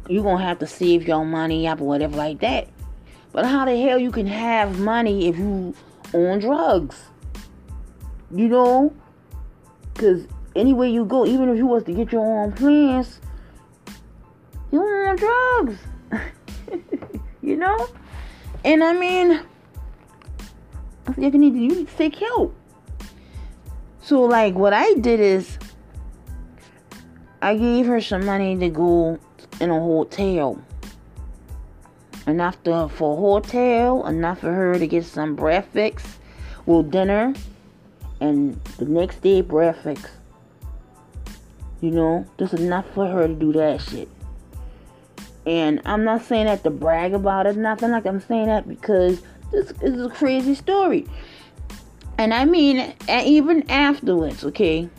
you're 0.06 0.22
gonna 0.22 0.44
have 0.44 0.58
to 0.58 0.66
save 0.66 1.08
your 1.08 1.24
money 1.24 1.66
up 1.66 1.80
or 1.80 1.84
whatever 1.84 2.16
like 2.16 2.40
that. 2.40 2.68
But 3.32 3.46
how 3.46 3.64
the 3.64 3.80
hell 3.80 3.98
you 3.98 4.10
can 4.10 4.26
have 4.26 4.78
money 4.80 5.28
if 5.28 5.38
you 5.38 5.74
on 6.14 6.38
drugs? 6.38 6.96
You 8.30 8.48
know? 8.48 8.94
Cause 9.94 10.26
anywhere 10.54 10.88
you 10.88 11.04
go, 11.04 11.26
even 11.26 11.48
if 11.48 11.56
you 11.56 11.66
was 11.66 11.84
to 11.84 11.92
get 11.92 12.12
your 12.12 12.24
own 12.24 12.52
plans, 12.52 13.20
you 14.72 14.80
on 14.80 15.16
drugs. 15.16 15.78
you 17.42 17.56
know? 17.56 17.88
And 18.64 18.84
I 18.84 18.92
mean, 18.92 19.40
you 21.16 21.30
need 21.30 21.54
you 21.54 21.68
need 21.68 21.88
to 21.88 21.96
seek 21.96 22.16
help. 22.16 22.54
So 24.02 24.22
like 24.22 24.54
what 24.54 24.72
I 24.72 24.94
did 24.94 25.20
is 25.20 25.58
I 27.42 27.56
gave 27.56 27.86
her 27.86 28.00
some 28.00 28.26
money 28.26 28.56
to 28.58 28.68
go 28.68 29.18
in 29.60 29.70
a 29.70 29.78
hotel. 29.78 30.62
Enough 32.26 32.62
to, 32.64 32.88
for 32.88 33.16
a 33.16 33.20
hotel, 33.20 34.06
enough 34.06 34.40
for 34.40 34.52
her 34.52 34.78
to 34.78 34.86
get 34.86 35.04
some 35.04 35.34
breakfast, 35.34 36.06
well 36.66 36.82
dinner, 36.82 37.34
and 38.20 38.60
the 38.78 38.84
next 38.84 39.22
day 39.22 39.40
breakfast. 39.40 40.06
You 41.80 41.90
know, 41.90 42.26
just 42.38 42.54
enough 42.54 42.86
for 42.94 43.06
her 43.06 43.26
to 43.26 43.34
do 43.34 43.52
that 43.54 43.80
shit. 43.80 44.08
And 45.46 45.80
I'm 45.86 46.04
not 46.04 46.22
saying 46.22 46.46
that 46.46 46.62
to 46.64 46.70
brag 46.70 47.14
about 47.14 47.46
it, 47.46 47.56
nothing 47.56 47.90
like 47.90 48.04
I'm 48.04 48.20
saying 48.20 48.46
that 48.46 48.68
because 48.68 49.22
this 49.50 49.72
is 49.80 50.04
a 50.04 50.10
crazy 50.10 50.54
story. 50.54 51.06
And 52.18 52.34
I 52.34 52.44
mean, 52.44 52.94
even 53.08 53.68
afterwards, 53.70 54.44
okay? 54.44 54.90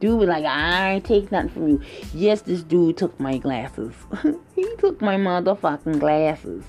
Dude 0.00 0.18
was 0.18 0.28
like, 0.28 0.46
I 0.46 0.94
ain't 0.94 1.04
take 1.04 1.30
nothing 1.30 1.50
from 1.50 1.68
you. 1.68 1.80
Yes, 2.14 2.40
this 2.40 2.62
dude 2.62 2.96
took 2.96 3.18
my 3.20 3.36
glasses. 3.36 3.92
he 4.56 4.66
took 4.78 5.00
my 5.02 5.16
motherfucking 5.16 6.00
glasses. 6.00 6.64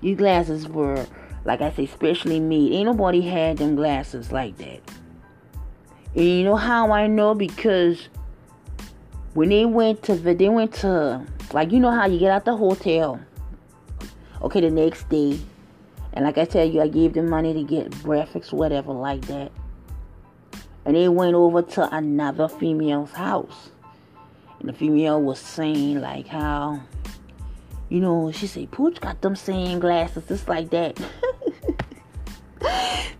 These 0.00 0.16
glasses 0.16 0.68
were, 0.68 1.06
like 1.44 1.60
I 1.60 1.70
say, 1.70 1.86
specially 1.86 2.40
made. 2.40 2.72
Ain't 2.72 2.86
nobody 2.86 3.20
had 3.20 3.58
them 3.58 3.76
glasses 3.76 4.32
like 4.32 4.56
that. 4.58 4.80
And 6.16 6.24
you 6.24 6.42
know 6.42 6.56
how 6.56 6.90
I 6.90 7.06
know? 7.06 7.34
Because 7.34 8.08
when 9.34 9.48
they 9.48 9.64
went 9.64 10.02
to, 10.04 10.16
they 10.16 10.48
went 10.48 10.74
to 10.74 11.24
like 11.52 11.70
you 11.70 11.78
know 11.78 11.90
how 11.90 12.06
you 12.06 12.18
get 12.18 12.32
out 12.32 12.44
the 12.44 12.56
hotel. 12.56 13.20
Okay, 14.42 14.60
the 14.60 14.70
next 14.70 15.08
day. 15.08 15.38
And 16.14 16.24
like 16.24 16.36
I 16.38 16.44
tell 16.44 16.68
you, 16.68 16.82
I 16.82 16.88
gave 16.88 17.14
them 17.14 17.30
money 17.30 17.54
to 17.54 17.62
get 17.62 17.90
graphics, 17.90 18.52
whatever, 18.52 18.92
like 18.92 19.22
that. 19.26 19.52
And 20.84 20.96
they 20.96 21.08
went 21.08 21.34
over 21.34 21.62
to 21.62 21.94
another 21.94 22.48
female's 22.48 23.12
house. 23.12 23.70
And 24.60 24.68
the 24.68 24.72
female 24.72 25.20
was 25.20 25.38
saying 25.38 26.00
like 26.00 26.26
how, 26.26 26.80
you 27.88 28.00
know, 28.00 28.32
she 28.32 28.46
said, 28.46 28.70
Pooch 28.70 29.00
got 29.00 29.20
them 29.20 29.36
same 29.36 29.78
glasses, 29.78 30.24
just 30.28 30.48
like 30.48 30.70
that. 30.70 31.00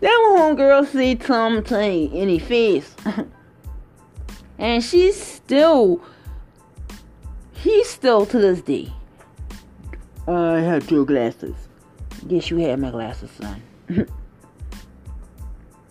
That 0.03 0.35
one 0.35 0.57
homegirl 0.57 0.87
say 0.89 1.17
something 1.17 2.13
in 2.13 2.29
his 2.29 2.43
face. 2.43 2.93
and 4.59 4.83
she's 4.83 5.15
still, 5.15 6.03
he's 7.53 7.89
still 7.89 8.27
to 8.27 8.39
this 8.39 8.63
day. 8.63 8.93
I 10.27 10.59
had 10.59 10.91
your 10.91 11.07
glasses. 11.07 11.55
Guess 12.27 12.51
you 12.51 12.57
had 12.57 12.81
my 12.81 12.91
glasses, 12.91 13.31
son. 13.31 13.63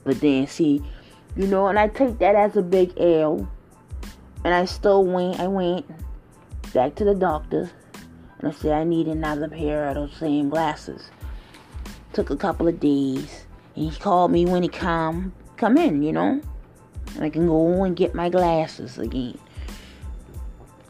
but 0.04 0.20
then, 0.20 0.46
see, 0.46 0.84
you 1.36 1.48
know, 1.48 1.68
and 1.68 1.80
I 1.80 1.88
take 1.88 2.20
that 2.20 2.36
as 2.36 2.58
a 2.58 2.62
big 2.62 2.94
L. 3.00 3.50
And 4.44 4.54
I 4.54 4.66
still 4.66 5.06
went, 5.06 5.40
I 5.40 5.48
went 5.48 5.86
back 6.74 6.96
to 6.96 7.06
the 7.06 7.16
doctor. 7.16 7.70
And 8.40 8.50
I 8.50 8.52
said, 8.52 8.74
I 8.74 8.84
need 8.84 9.08
another 9.08 9.48
pair 9.48 9.88
of 9.88 9.96
those 9.96 10.16
same 10.16 10.50
glasses. 10.50 11.10
Took 12.14 12.30
a 12.32 12.36
couple 12.36 12.68
of 12.68 12.80
days. 12.80 13.46
And 13.76 13.92
he 13.92 14.00
called 14.00 14.32
me 14.32 14.46
when 14.46 14.64
he 14.64 14.70
come, 14.70 15.34
come 15.58 15.78
in, 15.78 16.02
you 16.02 16.12
know. 16.12 16.42
And 17.16 17.24
I 17.24 17.30
can 17.30 17.48
go 17.48 17.84
and 17.84 17.96
get 17.96 18.16
my 18.16 18.30
glasses 18.30 18.98
again. 18.98 19.38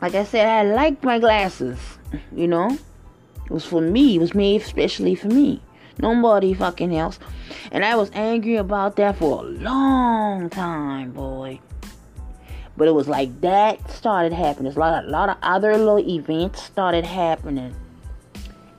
Like 0.02 0.16
I 0.16 0.24
said, 0.24 0.48
I 0.48 0.64
like 0.74 1.04
my 1.04 1.20
glasses, 1.20 1.78
you 2.36 2.48
know. 2.48 2.78
It 3.46 3.52
was 3.52 3.66
for 3.66 3.82
me. 3.82 4.16
It 4.16 4.20
was 4.20 4.34
made 4.34 4.62
especially 4.62 5.14
for 5.14 5.28
me. 5.28 5.62
Nobody 6.00 6.54
fucking 6.54 6.96
else. 6.96 7.20
And 7.72 7.86
I 7.86 7.96
was 7.96 8.12
angry 8.14 8.56
about 8.56 8.96
that 8.98 9.18
for 9.18 9.44
a 9.44 9.48
long 9.48 10.50
time, 10.50 11.12
boy. 11.12 11.60
But 12.78 12.88
it 12.88 12.92
was 12.92 13.08
like 13.08 13.42
that 13.42 13.92
started 13.92 14.34
happening. 14.34 14.74
A 14.74 14.80
lot, 14.80 15.06
a 15.06 15.08
lot 15.08 15.30
of 15.30 15.38
other 15.44 15.78
little 15.78 16.00
events 16.00 16.64
started 16.64 17.06
happening. 17.06 17.76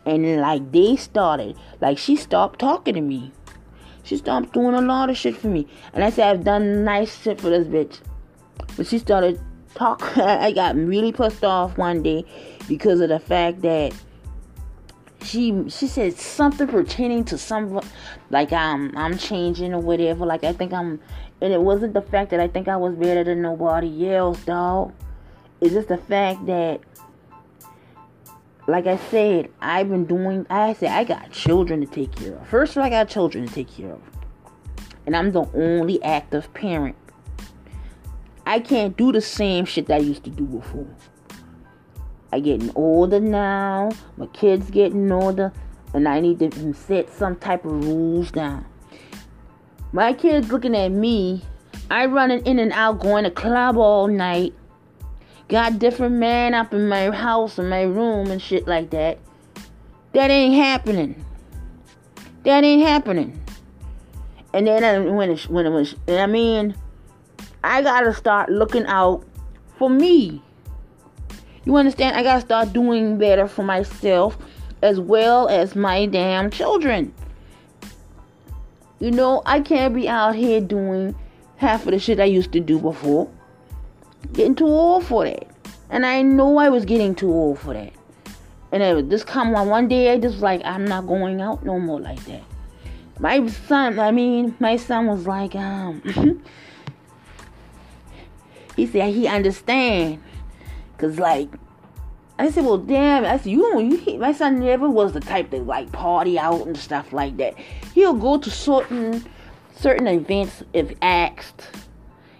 And 0.04 0.40
like 0.40 0.72
they 0.72 0.96
started, 0.96 1.56
like 1.80 1.98
she 1.98 2.16
stopped 2.16 2.58
talking 2.58 2.94
to 2.94 3.00
me. 3.00 3.32
She 4.02 4.16
stopped 4.16 4.52
doing 4.52 4.74
a 4.74 4.80
lot 4.80 5.10
of 5.10 5.16
shit 5.16 5.36
for 5.36 5.46
me. 5.46 5.68
And 5.92 6.02
I 6.02 6.10
said, 6.10 6.28
I've 6.28 6.44
done 6.44 6.84
nice 6.84 7.22
shit 7.22 7.40
for 7.40 7.50
this 7.50 7.68
bitch. 7.68 8.00
But 8.76 8.86
she 8.86 8.98
started 8.98 9.40
talking. 9.74 10.22
I 10.22 10.52
got 10.52 10.74
really 10.74 11.12
pissed 11.12 11.44
off 11.44 11.78
one 11.78 12.02
day 12.02 12.24
because 12.68 13.00
of 13.00 13.10
the 13.10 13.20
fact 13.20 13.62
that 13.62 13.94
she 15.24 15.68
she 15.68 15.86
said 15.86 16.18
something 16.18 16.66
pertaining 16.66 17.24
to 17.24 17.38
some 17.38 17.80
like 18.30 18.52
I'm 18.52 18.96
I'm 18.96 19.18
changing 19.18 19.74
or 19.74 19.80
whatever. 19.80 20.26
Like 20.26 20.44
I 20.44 20.52
think 20.52 20.72
I'm 20.72 21.00
and 21.40 21.52
it 21.52 21.60
wasn't 21.60 21.94
the 21.94 22.02
fact 22.02 22.30
that 22.30 22.40
I 22.40 22.48
think 22.48 22.68
I 22.68 22.76
was 22.76 22.94
better 22.94 23.24
than 23.24 23.42
nobody 23.42 24.10
else, 24.10 24.42
dog. 24.44 24.92
It's 25.60 25.74
just 25.74 25.88
the 25.88 25.98
fact 25.98 26.46
that 26.46 26.80
like 28.66 28.86
I 28.86 28.96
said, 28.96 29.50
I've 29.60 29.88
been 29.88 30.04
doing 30.04 30.46
I 30.50 30.74
said 30.74 30.90
I 30.90 31.04
got 31.04 31.30
children 31.30 31.80
to 31.80 31.86
take 31.86 32.14
care 32.14 32.34
of. 32.34 32.48
First 32.48 32.72
of 32.72 32.78
all, 32.78 32.84
I 32.84 32.90
got 32.90 33.08
children 33.08 33.46
to 33.46 33.54
take 33.54 33.70
care 33.70 33.92
of. 33.92 34.02
And 35.04 35.16
I'm 35.16 35.32
the 35.32 35.44
only 35.54 36.02
active 36.02 36.52
parent. 36.54 36.96
I 38.46 38.60
can't 38.60 38.96
do 38.96 39.12
the 39.12 39.20
same 39.20 39.64
shit 39.64 39.86
that 39.86 39.96
I 39.96 40.04
used 40.04 40.24
to 40.24 40.30
do 40.30 40.44
before. 40.44 40.86
I 42.32 42.40
getting 42.40 42.72
older 42.74 43.20
now. 43.20 43.90
My 44.16 44.26
kids 44.26 44.70
getting 44.70 45.12
older, 45.12 45.52
and 45.92 46.08
I 46.08 46.20
need 46.20 46.38
to 46.38 46.72
set 46.72 47.12
some 47.12 47.36
type 47.36 47.64
of 47.66 47.84
rules 47.84 48.30
down. 48.32 48.64
My 49.92 50.14
kids 50.14 50.50
looking 50.50 50.74
at 50.74 50.88
me. 50.88 51.42
I 51.90 52.06
running 52.06 52.44
in 52.46 52.58
and 52.58 52.72
out, 52.72 53.00
going 53.00 53.24
to 53.24 53.30
club 53.30 53.76
all 53.76 54.08
night. 54.08 54.54
Got 55.48 55.78
different 55.78 56.14
man 56.14 56.54
up 56.54 56.72
in 56.72 56.88
my 56.88 57.10
house, 57.10 57.58
in 57.58 57.68
my 57.68 57.82
room, 57.82 58.30
and 58.30 58.40
shit 58.40 58.66
like 58.66 58.88
that. 58.90 59.18
That 60.14 60.30
ain't 60.30 60.54
happening. 60.54 61.22
That 62.44 62.64
ain't 62.64 62.86
happening. 62.86 63.38
And 64.54 64.66
then 64.66 64.84
uh, 64.84 65.12
when 65.12 65.30
it, 65.30 65.48
when 65.50 65.66
it 65.66 65.70
was, 65.70 65.94
I 66.08 66.26
mean, 66.26 66.74
I 67.62 67.82
gotta 67.82 68.14
start 68.14 68.50
looking 68.50 68.86
out 68.86 69.24
for 69.76 69.90
me. 69.90 70.42
You 71.64 71.76
understand? 71.76 72.16
I 72.16 72.22
gotta 72.22 72.40
start 72.40 72.72
doing 72.72 73.18
better 73.18 73.46
for 73.46 73.62
myself 73.62 74.36
as 74.82 74.98
well 74.98 75.48
as 75.48 75.76
my 75.76 76.06
damn 76.06 76.50
children. 76.50 77.14
You 78.98 79.10
know, 79.10 79.42
I 79.46 79.60
can't 79.60 79.94
be 79.94 80.08
out 80.08 80.34
here 80.34 80.60
doing 80.60 81.14
half 81.56 81.86
of 81.86 81.92
the 81.92 81.98
shit 81.98 82.20
I 82.20 82.24
used 82.24 82.52
to 82.52 82.60
do 82.60 82.78
before. 82.78 83.30
Getting 84.32 84.54
too 84.54 84.66
old 84.66 85.04
for 85.04 85.24
that. 85.24 85.46
And 85.90 86.06
I 86.06 86.22
know 86.22 86.58
I 86.58 86.68
was 86.68 86.84
getting 86.84 87.14
too 87.14 87.32
old 87.32 87.58
for 87.58 87.74
that. 87.74 87.92
And 88.72 88.82
it 88.82 89.08
just 89.08 89.26
come 89.26 89.54
on 89.54 89.68
one 89.68 89.88
day 89.88 90.12
I 90.12 90.18
just 90.18 90.38
like, 90.38 90.62
I'm 90.64 90.84
not 90.84 91.06
going 91.06 91.40
out 91.40 91.64
no 91.64 91.78
more 91.78 92.00
like 92.00 92.24
that. 92.24 92.42
My 93.18 93.46
son, 93.46 93.98
I 93.98 94.10
mean, 94.10 94.56
my 94.58 94.76
son 94.76 95.06
was 95.06 95.26
like, 95.26 95.54
um 95.54 96.02
he 98.76 98.86
said 98.86 99.14
he 99.14 99.28
understand 99.28 100.22
Cause 101.02 101.18
like 101.18 101.48
I 102.38 102.48
said, 102.52 102.64
well, 102.64 102.78
damn. 102.78 103.24
I 103.24 103.36
said, 103.38 103.50
you 103.50 103.74
know, 103.74 103.80
you 103.80 104.18
my 104.20 104.30
son 104.30 104.60
never 104.60 104.88
was 104.88 105.12
the 105.12 105.18
type 105.18 105.50
to 105.50 105.58
like 105.58 105.90
party 105.90 106.38
out 106.38 106.64
and 106.64 106.76
stuff 106.76 107.12
like 107.12 107.38
that. 107.38 107.56
He'll 107.92 108.14
go 108.14 108.38
to 108.38 108.48
certain 108.48 109.26
certain 109.74 110.06
events 110.06 110.62
if 110.72 110.94
asked. 111.02 111.66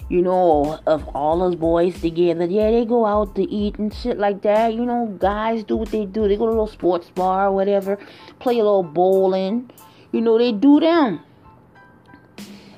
You 0.09 0.23
know, 0.23 0.79
of 0.87 1.09
all 1.09 1.41
those 1.41 1.57
boys 1.57 2.01
together, 2.01 2.45
yeah, 2.45 2.71
they 2.71 2.85
go 2.85 3.05
out 3.05 3.35
to 3.35 3.43
eat 3.51 3.81
and 3.81 3.93
shit 3.93 4.17
like 4.17 4.43
that. 4.43 4.75
You 4.75 4.87
know, 4.87 5.17
guys 5.19 5.65
do 5.65 5.77
what 5.77 5.91
they 5.91 6.07
do. 6.07 6.29
They 6.29 6.37
go 6.37 6.45
to 6.45 6.51
a 6.51 6.53
little 6.53 6.69
sports 6.69 7.11
bar 7.11 7.49
or 7.49 7.53
whatever, 7.53 7.99
play 8.39 8.61
a 8.61 8.63
little 8.63 8.85
bowling. 8.85 9.73
You 10.13 10.21
know, 10.21 10.39
they 10.39 10.53
do 10.53 10.79
them. 10.79 11.19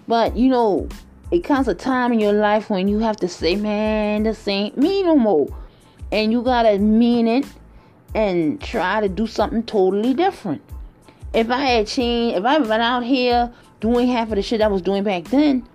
But 0.08 0.34
you 0.34 0.48
know, 0.48 0.88
it 1.30 1.40
comes 1.44 1.68
a 1.68 1.74
time 1.74 2.10
in 2.14 2.20
your 2.20 2.32
life 2.32 2.70
when 2.70 2.88
you 2.88 3.00
have 3.00 3.16
to 3.16 3.28
say, 3.28 3.54
man, 3.54 4.22
this 4.22 4.48
ain't 4.48 4.78
me 4.78 5.02
no 5.02 5.16
more 5.16 5.54
and 6.14 6.30
you 6.30 6.42
gotta 6.42 6.78
mean 6.78 7.26
it 7.26 7.44
and 8.14 8.60
try 8.60 9.00
to 9.00 9.08
do 9.08 9.26
something 9.26 9.64
totally 9.64 10.14
different. 10.14 10.62
If 11.32 11.50
I 11.50 11.58
had 11.58 11.88
changed, 11.88 12.38
if 12.38 12.44
I 12.44 12.56
been 12.60 12.70
out 12.70 13.02
here 13.02 13.52
doing 13.80 14.06
half 14.06 14.28
of 14.28 14.36
the 14.36 14.42
shit 14.42 14.62
I 14.62 14.68
was 14.68 14.80
doing 14.80 15.02
back 15.02 15.24
then, 15.24 15.68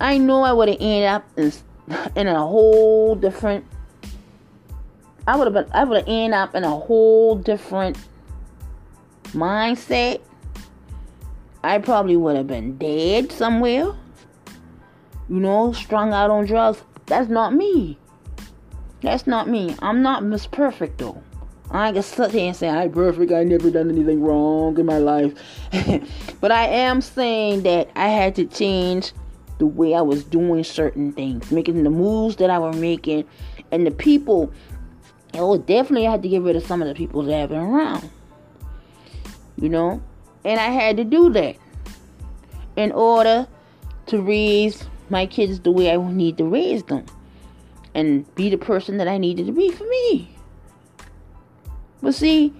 I 0.00 0.18
know 0.18 0.42
I 0.42 0.52
would 0.52 0.68
have 0.68 0.78
ended 0.80 1.04
up 1.04 1.24
in, 1.36 1.52
in 2.16 2.26
a 2.26 2.44
whole 2.44 3.14
different. 3.14 3.64
I 5.28 5.36
would 5.36 5.46
have 5.46 5.54
been. 5.54 5.72
I 5.72 5.84
would 5.84 5.98
have 5.98 6.08
ended 6.08 6.36
up 6.36 6.56
in 6.56 6.64
a 6.64 6.76
whole 6.76 7.36
different 7.36 7.96
mindset. 9.26 10.20
I 11.62 11.78
probably 11.78 12.16
would 12.16 12.34
have 12.34 12.48
been 12.48 12.76
dead 12.76 13.30
somewhere. 13.30 13.94
You 15.28 15.36
know, 15.38 15.72
strung 15.72 16.12
out 16.12 16.30
on 16.30 16.46
drugs. 16.46 16.82
That's 17.06 17.28
not 17.28 17.54
me. 17.54 17.99
That's 19.02 19.26
not 19.26 19.48
me. 19.48 19.74
I'm 19.80 20.02
not 20.02 20.24
Miss 20.24 20.46
Perfect 20.46 20.98
though. 20.98 21.22
I 21.70 21.92
gonna 21.92 22.02
sit 22.02 22.32
here 22.32 22.48
and 22.48 22.56
say 22.56 22.68
I'm 22.68 22.90
perfect. 22.90 23.30
I 23.30 23.44
never 23.44 23.70
done 23.70 23.90
anything 23.90 24.22
wrong 24.22 24.76
in 24.78 24.86
my 24.86 24.98
life. 24.98 25.34
but 26.40 26.50
I 26.50 26.66
am 26.66 27.00
saying 27.00 27.62
that 27.62 27.88
I 27.94 28.08
had 28.08 28.34
to 28.36 28.46
change 28.46 29.12
the 29.58 29.66
way 29.66 29.94
I 29.94 30.00
was 30.00 30.24
doing 30.24 30.64
certain 30.64 31.12
things, 31.12 31.52
making 31.52 31.84
the 31.84 31.90
moves 31.90 32.36
that 32.36 32.50
I 32.50 32.58
was 32.58 32.76
making, 32.76 33.24
and 33.70 33.86
the 33.86 33.92
people. 33.92 34.52
Oh, 35.34 35.58
definitely 35.58 36.08
I 36.08 36.10
had 36.10 36.22
to 36.22 36.28
get 36.28 36.42
rid 36.42 36.56
of 36.56 36.66
some 36.66 36.82
of 36.82 36.88
the 36.88 36.94
people 36.94 37.22
that 37.22 37.40
I've 37.40 37.50
been 37.50 37.60
around. 37.60 38.10
You 39.56 39.68
know, 39.68 40.02
and 40.44 40.58
I 40.58 40.70
had 40.70 40.96
to 40.96 41.04
do 41.04 41.30
that 41.30 41.56
in 42.74 42.90
order 42.90 43.46
to 44.06 44.20
raise 44.20 44.88
my 45.08 45.26
kids 45.26 45.60
the 45.60 45.70
way 45.70 45.92
I 45.92 45.96
need 45.96 46.36
to 46.38 46.44
raise 46.44 46.82
them 46.84 47.04
and 47.94 48.32
be 48.34 48.50
the 48.50 48.58
person 48.58 48.98
that 48.98 49.08
I 49.08 49.18
needed 49.18 49.46
to 49.46 49.52
be 49.52 49.70
for 49.70 49.84
me. 49.84 50.36
But 52.02 52.14
see, 52.14 52.52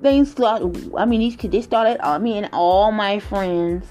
things 0.00 0.30
start. 0.30 0.62
I 0.96 1.04
mean, 1.04 1.20
these 1.20 1.36
kids 1.36 1.52
they 1.52 1.62
started. 1.62 2.04
Uh, 2.04 2.12
I 2.12 2.18
mean, 2.18 2.48
all 2.52 2.92
my 2.92 3.18
friends 3.18 3.86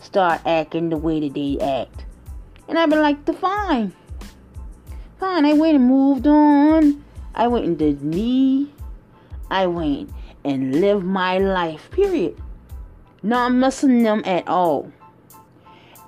start 0.00 0.40
acting 0.46 0.90
the 0.90 0.96
way 0.96 1.20
that 1.20 1.34
they 1.34 1.58
act, 1.60 2.04
and 2.68 2.78
I've 2.78 2.90
been 2.90 3.00
like, 3.00 3.24
the 3.24 3.32
fine, 3.32 3.92
fine. 5.18 5.44
I 5.44 5.54
went 5.54 5.76
and 5.76 5.86
moved 5.86 6.26
on. 6.26 7.04
I 7.34 7.46
went 7.48 7.64
and 7.66 7.78
did 7.78 8.02
me. 8.02 8.72
I 9.50 9.66
went 9.66 10.10
and 10.44 10.80
lived 10.80 11.04
my 11.04 11.38
life. 11.38 11.90
Period. 11.90 12.40
Not 13.22 13.52
missing 13.52 14.02
them 14.02 14.22
at 14.24 14.46
all. 14.48 14.92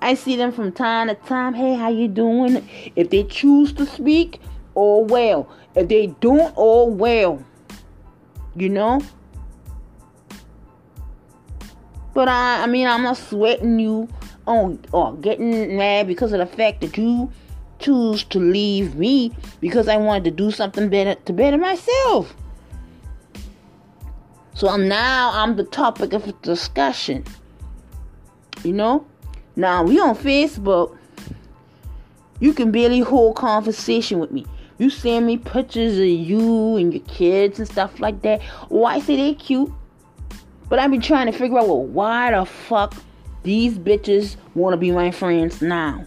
I 0.02 0.14
see 0.14 0.36
them 0.36 0.52
from 0.52 0.72
time 0.72 1.08
to 1.08 1.14
time. 1.14 1.54
Hey, 1.54 1.74
how 1.74 1.88
you 1.88 2.08
doing? 2.08 2.66
If 2.96 3.10
they 3.10 3.24
choose 3.24 3.72
to 3.74 3.86
speak, 3.86 4.40
oh 4.74 5.00
well. 5.00 5.48
If 5.74 5.88
they 5.88 6.08
don't, 6.20 6.54
oh 6.56 6.86
well. 6.86 7.44
You 8.56 8.68
know? 8.68 9.02
But 12.14 12.28
I, 12.28 12.64
I 12.64 12.66
mean, 12.66 12.86
I'm 12.86 13.02
not 13.02 13.16
sweating 13.16 13.78
you 13.78 14.08
on 14.46 14.84
or 14.92 15.14
getting 15.16 15.76
mad 15.76 16.06
because 16.06 16.32
of 16.32 16.38
the 16.38 16.46
fact 16.46 16.80
that 16.80 16.96
you 16.96 17.30
choose 17.78 18.24
to 18.24 18.38
leave 18.38 18.94
me 18.94 19.32
because 19.60 19.88
I 19.88 19.96
wanted 19.96 20.24
to 20.24 20.30
do 20.30 20.50
something 20.50 20.88
better 20.88 21.14
to 21.14 21.32
better 21.32 21.58
myself. 21.58 22.34
So 24.54 24.68
I'm 24.68 24.88
now 24.88 25.30
I'm 25.32 25.56
the 25.56 25.64
topic 25.64 26.12
of 26.12 26.42
discussion. 26.42 27.24
You 28.64 28.72
know? 28.72 29.06
Now 29.60 29.82
we 29.82 30.00
on 30.00 30.16
Facebook. 30.16 30.96
You 32.38 32.54
can 32.54 32.72
barely 32.72 33.00
hold 33.00 33.36
conversation 33.36 34.18
with 34.18 34.30
me. 34.30 34.46
You 34.78 34.88
send 34.88 35.26
me 35.26 35.36
pictures 35.36 35.98
of 35.98 36.06
you 36.06 36.76
and 36.76 36.94
your 36.94 37.02
kids 37.02 37.58
and 37.58 37.68
stuff 37.68 38.00
like 38.00 38.22
that. 38.22 38.40
Oh, 38.70 38.86
I 38.86 39.00
say 39.00 39.16
they 39.16 39.34
cute. 39.34 39.70
But 40.70 40.78
I've 40.78 40.90
been 40.90 41.02
trying 41.02 41.30
to 41.30 41.32
figure 41.32 41.58
out, 41.58 41.68
well, 41.68 41.84
why 41.84 42.30
the 42.30 42.46
fuck 42.46 42.94
these 43.42 43.78
bitches 43.78 44.36
want 44.54 44.72
to 44.72 44.78
be 44.78 44.92
my 44.92 45.10
friends 45.10 45.60
now? 45.60 46.06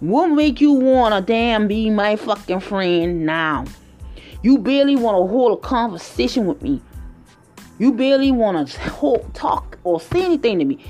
What 0.00 0.26
make 0.26 0.60
you 0.60 0.72
want 0.72 1.14
to 1.14 1.22
damn 1.22 1.68
be 1.68 1.88
my 1.88 2.16
fucking 2.16 2.60
friend 2.60 3.24
now? 3.24 3.64
You 4.42 4.58
barely 4.58 4.96
want 4.96 5.16
to 5.16 5.32
hold 5.32 5.56
a 5.58 5.60
conversation 5.62 6.44
with 6.44 6.60
me. 6.60 6.82
You 7.78 7.94
barely 7.94 8.30
want 8.30 8.68
to 8.68 9.22
talk 9.32 9.78
or 9.84 10.02
say 10.02 10.26
anything 10.26 10.58
to 10.58 10.66
me. 10.66 10.84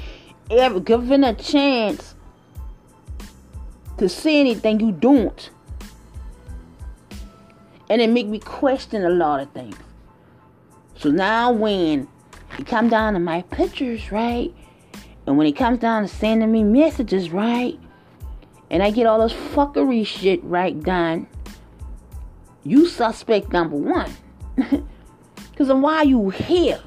Ever 0.53 0.81
given 0.81 1.25
a 1.25 1.35
chance 1.35 2.15
to 3.97 4.09
say 4.09 4.39
anything, 4.39 4.81
you 4.81 4.93
don't. 4.93 5.51
And 7.89 8.03
it 8.03 8.11
make 8.11 8.27
me 8.27 8.39
question 8.39 9.03
a 9.05 9.11
lot 9.11 9.41
of 9.41 9.51
things. 9.53 9.77
So 10.97 11.11
now 11.11 11.53
when 11.53 12.07
it 12.59 12.67
comes 12.67 12.91
down 12.91 13.15
to 13.15 13.19
my 13.19 13.43
pictures, 13.43 14.13
right? 14.13 14.55
And 15.27 15.39
when 15.39 15.47
it 15.47 15.53
comes 15.53 15.79
down 15.79 16.03
to 16.03 16.09
sending 16.09 16.53
me 16.53 16.65
messages, 16.65 17.31
right? 17.31 17.79
And 18.71 18.83
I 18.83 18.91
get 18.91 19.07
all 19.07 19.27
this 19.27 19.33
fuckery 19.33 20.07
shit 20.07 20.45
right 20.45 20.79
done, 20.83 21.27
you 22.63 22.87
suspect 22.87 23.53
number 23.53 23.77
one. 23.77 24.13
Because 25.53 25.69
then 25.69 25.83
why 25.83 26.03
you 26.03 26.31
here? 26.31 26.81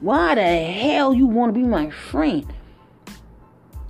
Why 0.00 0.34
the 0.34 0.42
hell 0.42 1.12
you 1.12 1.26
want 1.26 1.54
to 1.54 1.60
be 1.60 1.66
my 1.66 1.90
friend? 1.90 2.50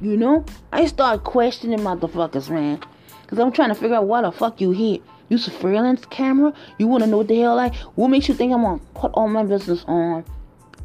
You 0.00 0.16
know? 0.16 0.44
I 0.72 0.86
start 0.86 1.24
questioning 1.24 1.80
motherfuckers, 1.80 2.50
man. 2.50 2.80
Because 3.22 3.38
I'm 3.38 3.52
trying 3.52 3.68
to 3.68 3.74
figure 3.74 3.96
out 3.96 4.06
why 4.06 4.22
the 4.22 4.32
fuck 4.32 4.60
you 4.60 4.70
here. 4.70 4.98
You 5.28 5.38
surveillance 5.38 6.04
camera? 6.06 6.52
You 6.78 6.88
want 6.88 7.04
to 7.04 7.10
know 7.10 7.18
what 7.18 7.28
the 7.28 7.38
hell 7.40 7.56
like? 7.56 7.74
What 7.94 8.08
makes 8.08 8.28
you 8.28 8.34
think 8.34 8.52
I'm 8.52 8.62
to 8.62 8.84
put 8.94 9.12
all 9.12 9.28
my 9.28 9.44
business 9.44 9.84
on, 9.86 10.24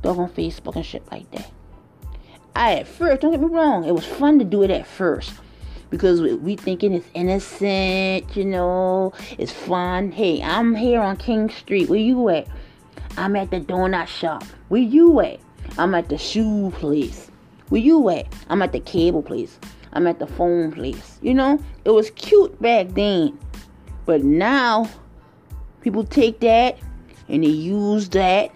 dog 0.01 0.19
on 0.19 0.29
Facebook 0.29 0.75
and 0.75 0.85
shit 0.85 1.03
like 1.11 1.29
that? 1.31 1.49
I, 2.55 2.75
at 2.75 2.87
first, 2.87 3.21
don't 3.21 3.31
get 3.31 3.41
me 3.41 3.47
wrong, 3.47 3.83
it 3.83 3.91
was 3.91 4.05
fun 4.05 4.39
to 4.39 4.45
do 4.45 4.63
it 4.63 4.71
at 4.71 4.87
first 4.87 5.33
because 5.89 6.21
we 6.21 6.55
thinking 6.55 6.93
it's 6.93 7.07
innocent, 7.13 8.35
you 8.35 8.45
know, 8.45 9.13
it's 9.37 9.51
fun. 9.51 10.11
Hey, 10.11 10.41
I'm 10.41 10.75
here 10.75 10.99
on 10.99 11.17
King 11.17 11.49
Street. 11.49 11.89
Where 11.89 11.99
you 11.99 12.29
at? 12.29 12.47
I'm 13.17 13.35
at 13.35 13.51
the 13.51 13.59
donut 13.61 14.07
shop. 14.07 14.43
Where 14.67 14.81
you 14.81 15.19
at? 15.21 15.39
I'm 15.77 15.95
at 15.95 16.09
the 16.09 16.17
shoe 16.17 16.71
place. 16.75 17.31
Where 17.69 17.81
you 17.81 18.09
at? 18.09 18.27
I'm 18.49 18.61
at 18.61 18.71
the 18.71 18.79
cable 18.79 19.21
place. 19.21 19.59
I'm 19.93 20.07
at 20.07 20.19
the 20.19 20.27
phone 20.27 20.71
place. 20.71 21.19
You 21.21 21.33
know, 21.33 21.59
it 21.83 21.91
was 21.91 22.11
cute 22.11 22.61
back 22.61 22.89
then. 22.89 23.37
But 24.05 24.23
now, 24.23 24.89
people 25.81 26.03
take 26.03 26.39
that 26.41 26.77
and 27.27 27.43
they 27.43 27.47
use 27.47 28.09
that. 28.09 28.51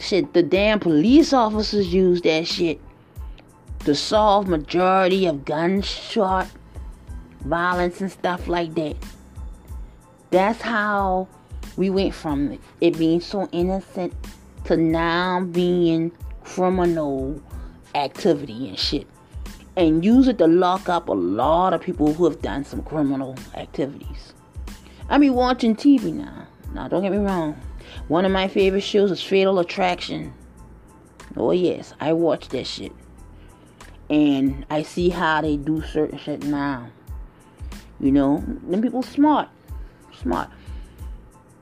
Shit, 0.00 0.32
the 0.34 0.42
damn 0.42 0.78
police 0.80 1.32
officers 1.32 1.92
use 1.92 2.22
that 2.22 2.46
shit 2.46 2.80
to 3.84 3.94
solve 3.94 4.48
majority 4.48 5.26
of 5.26 5.44
gunshot 5.44 6.48
violence 7.40 8.00
and 8.00 8.10
stuff 8.10 8.48
like 8.48 8.74
that. 8.74 8.96
That's 10.30 10.60
how 10.60 11.28
we 11.76 11.90
went 11.90 12.14
from 12.14 12.58
it 12.80 12.98
being 12.98 13.20
so 13.20 13.48
innocent 13.52 14.12
to 14.64 14.76
now 14.76 15.40
being 15.44 16.12
criminal 16.48 17.40
activity 17.94 18.68
and 18.68 18.78
shit. 18.78 19.06
And 19.76 20.04
use 20.04 20.26
it 20.28 20.38
to 20.38 20.46
lock 20.46 20.88
up 20.88 21.08
a 21.08 21.12
lot 21.12 21.72
of 21.72 21.80
people 21.80 22.12
who 22.12 22.24
have 22.24 22.42
done 22.42 22.64
some 22.64 22.82
criminal 22.82 23.36
activities. 23.54 24.32
I 25.08 25.18
be 25.18 25.30
watching 25.30 25.76
TV 25.76 26.12
now. 26.12 26.46
Now, 26.74 26.88
don't 26.88 27.02
get 27.02 27.12
me 27.12 27.18
wrong. 27.18 27.60
One 28.08 28.24
of 28.24 28.32
my 28.32 28.48
favorite 28.48 28.82
shows 28.82 29.10
is 29.10 29.22
Fatal 29.22 29.58
Attraction. 29.58 30.32
Oh, 31.36 31.52
yes, 31.52 31.94
I 32.00 32.12
watch 32.12 32.48
that 32.48 32.66
shit. 32.66 32.92
And 34.10 34.66
I 34.70 34.82
see 34.82 35.10
how 35.10 35.42
they 35.42 35.56
do 35.56 35.82
certain 35.82 36.18
shit 36.18 36.42
now. 36.42 36.90
You 38.00 38.10
know, 38.10 38.42
them 38.68 38.82
people 38.82 39.02
smart. 39.02 39.48
Smart. 40.20 40.50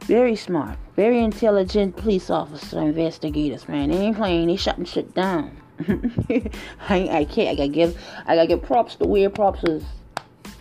Very 0.07 0.37
smart. 0.37 0.79
Very 0.95 1.19
intelligent 1.19 1.97
police 1.97 2.31
officer, 2.31 2.81
investigators, 2.81 3.69
man. 3.69 3.91
They 3.91 3.99
ain't 3.99 4.17
playing, 4.17 4.47
they 4.47 4.57
shutting 4.57 4.85
shit 4.85 5.15
down. 5.15 5.57
I, 6.89 7.09
I 7.11 7.27
can't. 7.29 7.49
I 7.49 7.55
gotta 7.55 7.69
give. 7.69 8.01
I 8.27 8.37
gotta 8.37 8.47
give 8.47 8.63
props 8.63 8.95
to 8.97 9.05
where 9.05 9.29
props 9.29 9.63
is. 9.65 9.85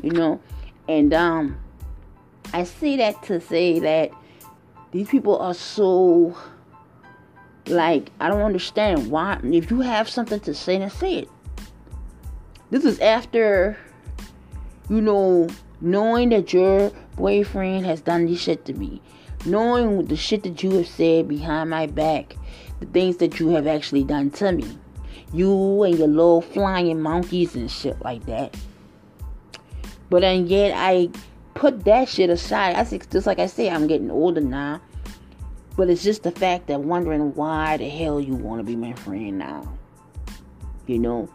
You 0.02 0.12
know, 0.12 0.42
and 0.90 1.14
um, 1.14 1.58
I 2.54 2.64
say 2.64 2.98
that 2.98 3.24
to 3.24 3.40
say 3.40 3.80
that 3.80 4.12
these 4.92 5.08
people 5.08 5.38
are 5.38 5.54
so 5.54 6.36
like 7.68 8.12
I 8.20 8.30
don't 8.30 8.42
understand 8.42 9.10
why. 9.10 9.40
If 9.44 9.72
you 9.72 9.82
have 9.82 10.10
something 10.10 10.40
to 10.42 10.54
say, 10.54 10.80
then 10.80 10.90
say 10.90 11.20
it. 11.20 11.30
This 12.72 12.84
is 12.84 13.00
after, 13.00 13.78
you 14.90 15.02
know, 15.02 15.48
knowing 15.82 16.30
that 16.30 16.52
your 16.52 16.92
boyfriend 17.16 17.86
has 17.86 18.02
done 18.02 18.26
this 18.26 18.42
shit 18.42 18.66
to 18.66 18.74
me, 18.74 19.02
knowing 19.46 20.06
the 20.06 20.16
shit 20.16 20.44
that 20.44 20.62
you 20.64 20.72
have 20.72 20.88
said 20.88 21.28
behind 21.28 21.70
my 21.70 21.88
back, 21.88 22.36
the 22.80 22.86
things 22.88 23.18
that 23.18 23.40
you 23.40 23.50
have 23.50 23.68
actually 23.68 24.04
done 24.04 24.32
to 24.32 24.52
me 24.52 24.78
you 25.36 25.84
and 25.84 25.98
your 25.98 26.08
little 26.08 26.42
flying 26.42 27.02
monkeys 27.02 27.56
and 27.56 27.70
shit 27.70 28.02
like 28.02 28.26
that. 28.26 28.56
But 30.10 30.24
and 30.24 30.48
yet 30.48 30.74
I 30.76 31.10
put 31.54 31.84
that 31.86 32.08
shit 32.08 32.30
aside. 32.30 32.76
I 32.76 32.84
think 32.84 33.10
just 33.10 33.28
like 33.28 33.40
I 33.40 33.48
say, 33.48 33.70
I'm 33.70 33.88
getting 33.88 34.12
older 34.12 34.42
now. 34.42 34.82
But 35.76 35.90
it's 35.90 36.04
just 36.04 36.24
the 36.24 36.32
fact 36.32 36.68
that 36.68 36.80
wondering 36.80 37.36
why 37.36 37.78
the 37.78 37.90
hell 37.90 38.22
you 38.22 38.34
want 38.34 38.60
to 38.60 38.64
be 38.64 38.78
my 38.78 38.94
friend 38.94 39.38
now. 39.38 39.78
You 40.88 41.00
know? 41.00 41.30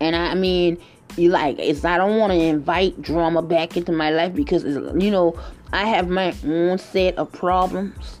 And 0.00 0.16
I, 0.16 0.34
mean, 0.34 0.78
you 1.16 1.30
like, 1.30 1.58
it's 1.58 1.84
I 1.84 1.96
don't 1.96 2.18
want 2.18 2.32
to 2.32 2.38
invite 2.38 3.00
drama 3.00 3.40
back 3.40 3.76
into 3.76 3.92
my 3.92 4.10
life 4.10 4.34
because, 4.34 4.64
you 4.64 5.10
know, 5.10 5.38
I 5.72 5.86
have 5.86 6.08
my 6.08 6.34
own 6.44 6.78
set 6.78 7.16
of 7.16 7.32
problems. 7.32 8.20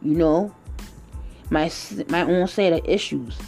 You 0.00 0.16
know? 0.16 0.54
my 1.52 1.70
my 2.08 2.22
own 2.22 2.48
set 2.48 2.72
of 2.72 2.80
issues 2.88 3.38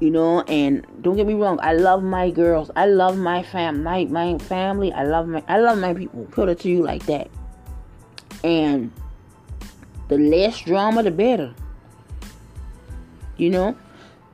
you 0.00 0.10
know 0.10 0.40
and 0.42 0.84
don't 1.00 1.16
get 1.16 1.26
me 1.26 1.34
wrong 1.34 1.58
i 1.62 1.72
love 1.72 2.02
my 2.02 2.28
girls 2.28 2.70
i 2.74 2.86
love 2.86 3.16
my 3.16 3.42
fam 3.42 3.84
my, 3.84 4.04
my 4.06 4.36
family 4.38 4.92
i 4.92 5.04
love 5.04 5.28
my 5.28 5.42
i 5.46 5.58
love 5.58 5.78
my 5.78 5.94
people 5.94 6.26
put 6.32 6.48
it 6.48 6.58
to 6.58 6.68
you 6.68 6.82
like 6.82 7.06
that 7.06 7.30
and 8.42 8.90
the 10.08 10.18
less 10.18 10.60
drama 10.62 11.02
the 11.04 11.10
better 11.10 11.54
you 13.36 13.48
know 13.48 13.76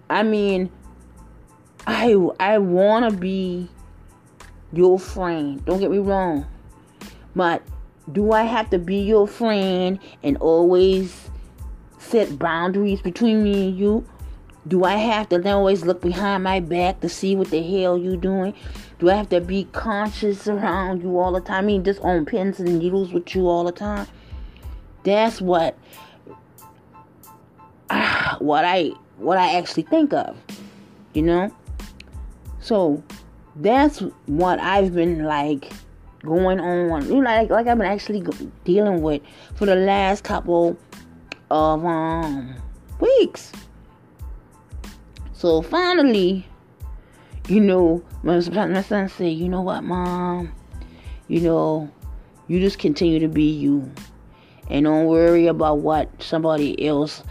i 0.08 0.22
mean 0.22 0.70
i 1.86 2.14
i 2.40 2.56
want 2.56 3.10
to 3.10 3.14
be 3.14 3.68
your 4.72 4.98
friend 4.98 5.62
don't 5.66 5.80
get 5.80 5.90
me 5.90 5.98
wrong 5.98 6.46
but 7.36 7.62
do 8.10 8.32
i 8.32 8.42
have 8.42 8.68
to 8.70 8.78
be 8.78 8.96
your 8.96 9.28
friend 9.28 10.00
and 10.24 10.36
always 10.38 11.30
set 12.06 12.38
boundaries 12.38 13.00
between 13.00 13.42
me 13.42 13.68
and 13.68 13.78
you? 13.78 14.06
Do 14.66 14.84
I 14.84 14.94
have 14.94 15.28
to 15.28 15.50
always 15.50 15.84
look 15.84 16.00
behind 16.00 16.42
my 16.42 16.60
back 16.60 17.00
to 17.00 17.08
see 17.08 17.36
what 17.36 17.50
the 17.50 17.62
hell 17.62 17.96
you 17.96 18.16
doing? 18.16 18.54
Do 18.98 19.10
I 19.10 19.14
have 19.14 19.28
to 19.28 19.40
be 19.40 19.64
conscious 19.72 20.48
around 20.48 21.02
you 21.02 21.18
all 21.18 21.32
the 21.32 21.40
time? 21.40 21.64
I 21.64 21.66
mean, 21.66 21.84
just 21.84 22.00
on 22.00 22.24
pins 22.24 22.58
and 22.58 22.78
needles 22.78 23.12
with 23.12 23.34
you 23.34 23.46
all 23.48 23.64
the 23.64 23.72
time? 23.72 24.06
That's 25.04 25.40
what, 25.40 25.78
what 28.38 28.64
I, 28.64 28.92
what 29.18 29.38
I 29.38 29.56
actually 29.56 29.84
think 29.84 30.12
of, 30.12 30.36
you 31.12 31.22
know. 31.22 31.54
So 32.60 33.04
that's 33.54 34.00
what 34.26 34.58
I've 34.58 34.94
been 34.94 35.24
like 35.24 35.70
going 36.26 36.60
on, 36.60 37.06
you 37.06 37.16
know, 37.16 37.30
like 37.30 37.50
like 37.50 37.66
I've 37.66 37.78
been 37.78 37.86
actually 37.86 38.24
dealing 38.64 39.02
with 39.02 39.22
for 39.54 39.66
the 39.66 39.76
last 39.76 40.24
couple 40.24 40.76
of 41.50 41.84
um 41.84 42.54
weeks. 43.00 43.52
So 45.32 45.62
finally, 45.62 46.46
you 47.48 47.60
know, 47.60 48.02
my, 48.22 48.40
son 48.40 49.08
said, 49.08 49.32
you 49.32 49.48
know 49.48 49.62
what, 49.62 49.84
mom? 49.84 50.52
You 51.28 51.40
know, 51.40 51.90
you 52.48 52.58
just 52.58 52.78
continue 52.78 53.20
to 53.20 53.28
be 53.28 53.44
you. 53.44 53.90
And 54.68 54.84
don't 54.84 55.06
worry 55.06 55.46
about 55.46 55.78
what 55.78 56.10
somebody 56.22 56.86
else 56.86 57.22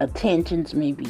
attentions 0.00 0.74
may 0.74 0.92
be. 0.92 1.08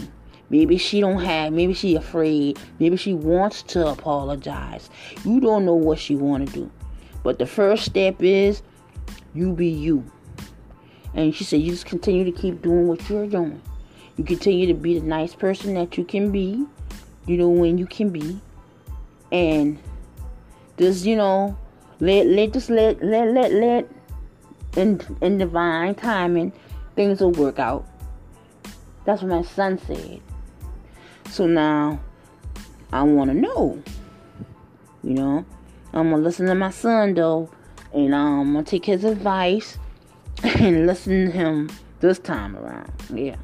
Maybe 0.50 0.76
she 0.76 1.00
don't 1.00 1.20
have, 1.22 1.52
maybe 1.52 1.72
she 1.72 1.96
afraid, 1.96 2.58
maybe 2.78 2.96
she 2.98 3.14
wants 3.14 3.62
to 3.64 3.86
apologize. 3.86 4.90
You 5.24 5.40
don't 5.40 5.64
know 5.64 5.74
what 5.74 5.98
she 5.98 6.14
want 6.14 6.46
to 6.46 6.52
do. 6.52 6.70
But 7.22 7.38
the 7.38 7.46
first 7.46 7.84
step 7.84 8.16
is 8.20 8.62
you 9.34 9.52
be 9.52 9.68
you. 9.68 10.04
And 11.14 11.34
she 11.34 11.44
said, 11.44 11.60
You 11.60 11.70
just 11.70 11.86
continue 11.86 12.24
to 12.24 12.32
keep 12.32 12.62
doing 12.62 12.88
what 12.88 13.08
you're 13.08 13.26
doing. 13.26 13.60
You 14.16 14.24
continue 14.24 14.66
to 14.66 14.74
be 14.74 14.98
the 14.98 15.06
nice 15.06 15.34
person 15.34 15.74
that 15.74 15.96
you 15.96 16.04
can 16.04 16.30
be, 16.30 16.66
you 17.26 17.36
know, 17.36 17.48
when 17.48 17.78
you 17.78 17.86
can 17.86 18.10
be. 18.10 18.40
And 19.30 19.78
just, 20.78 21.04
you 21.04 21.16
know, 21.16 21.56
let 22.00 22.26
let 22.26 22.52
just 22.52 22.68
let 22.68 23.02
let 23.02 23.28
let 23.28 23.52
let 23.52 23.88
in 24.76 25.00
in 25.20 25.38
divine 25.38 25.94
timing 25.94 26.52
things 26.96 27.20
will 27.20 27.32
work 27.32 27.58
out. 27.58 27.86
That's 29.04 29.22
what 29.22 29.30
my 29.30 29.42
son 29.42 29.78
said. 29.78 30.20
So 31.30 31.46
now 31.46 32.00
I 32.92 33.02
wanna 33.02 33.34
know. 33.34 33.82
You 35.02 35.14
know? 35.14 35.44
I'm 35.92 36.10
gonna 36.10 36.22
listen 36.22 36.46
to 36.46 36.54
my 36.54 36.70
son 36.70 37.14
though, 37.14 37.50
and 37.92 38.14
um, 38.14 38.40
I'm 38.40 38.52
gonna 38.52 38.64
take 38.64 38.86
his 38.86 39.04
advice 39.04 39.78
and 40.42 40.86
listen 40.86 41.26
to 41.26 41.30
him 41.30 41.70
this 42.00 42.18
time 42.18 42.56
around. 42.56 42.90
Yeah. 43.12 43.36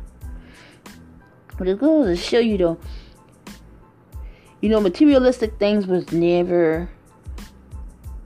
But 1.59 1.69
it 1.69 1.79
goes 1.79 2.07
to 2.07 2.17
show 2.17 2.39
you 2.39 2.57
though, 2.57 2.79
you 4.61 4.69
know, 4.69 4.81
materialistic 4.81 5.59
things 5.59 5.87
was 5.87 6.11
never 6.13 6.89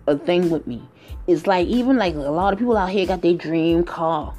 a 0.06 0.16
thing 0.16 0.50
with 0.50 0.66
me. 0.66 0.82
It's 1.26 1.46
like 1.46 1.66
even 1.66 1.96
like 1.96 2.14
a 2.14 2.18
lot 2.18 2.52
of 2.52 2.58
people 2.58 2.76
out 2.76 2.90
here 2.90 3.06
got 3.06 3.22
their 3.22 3.34
dream 3.34 3.84
car. 3.84 4.34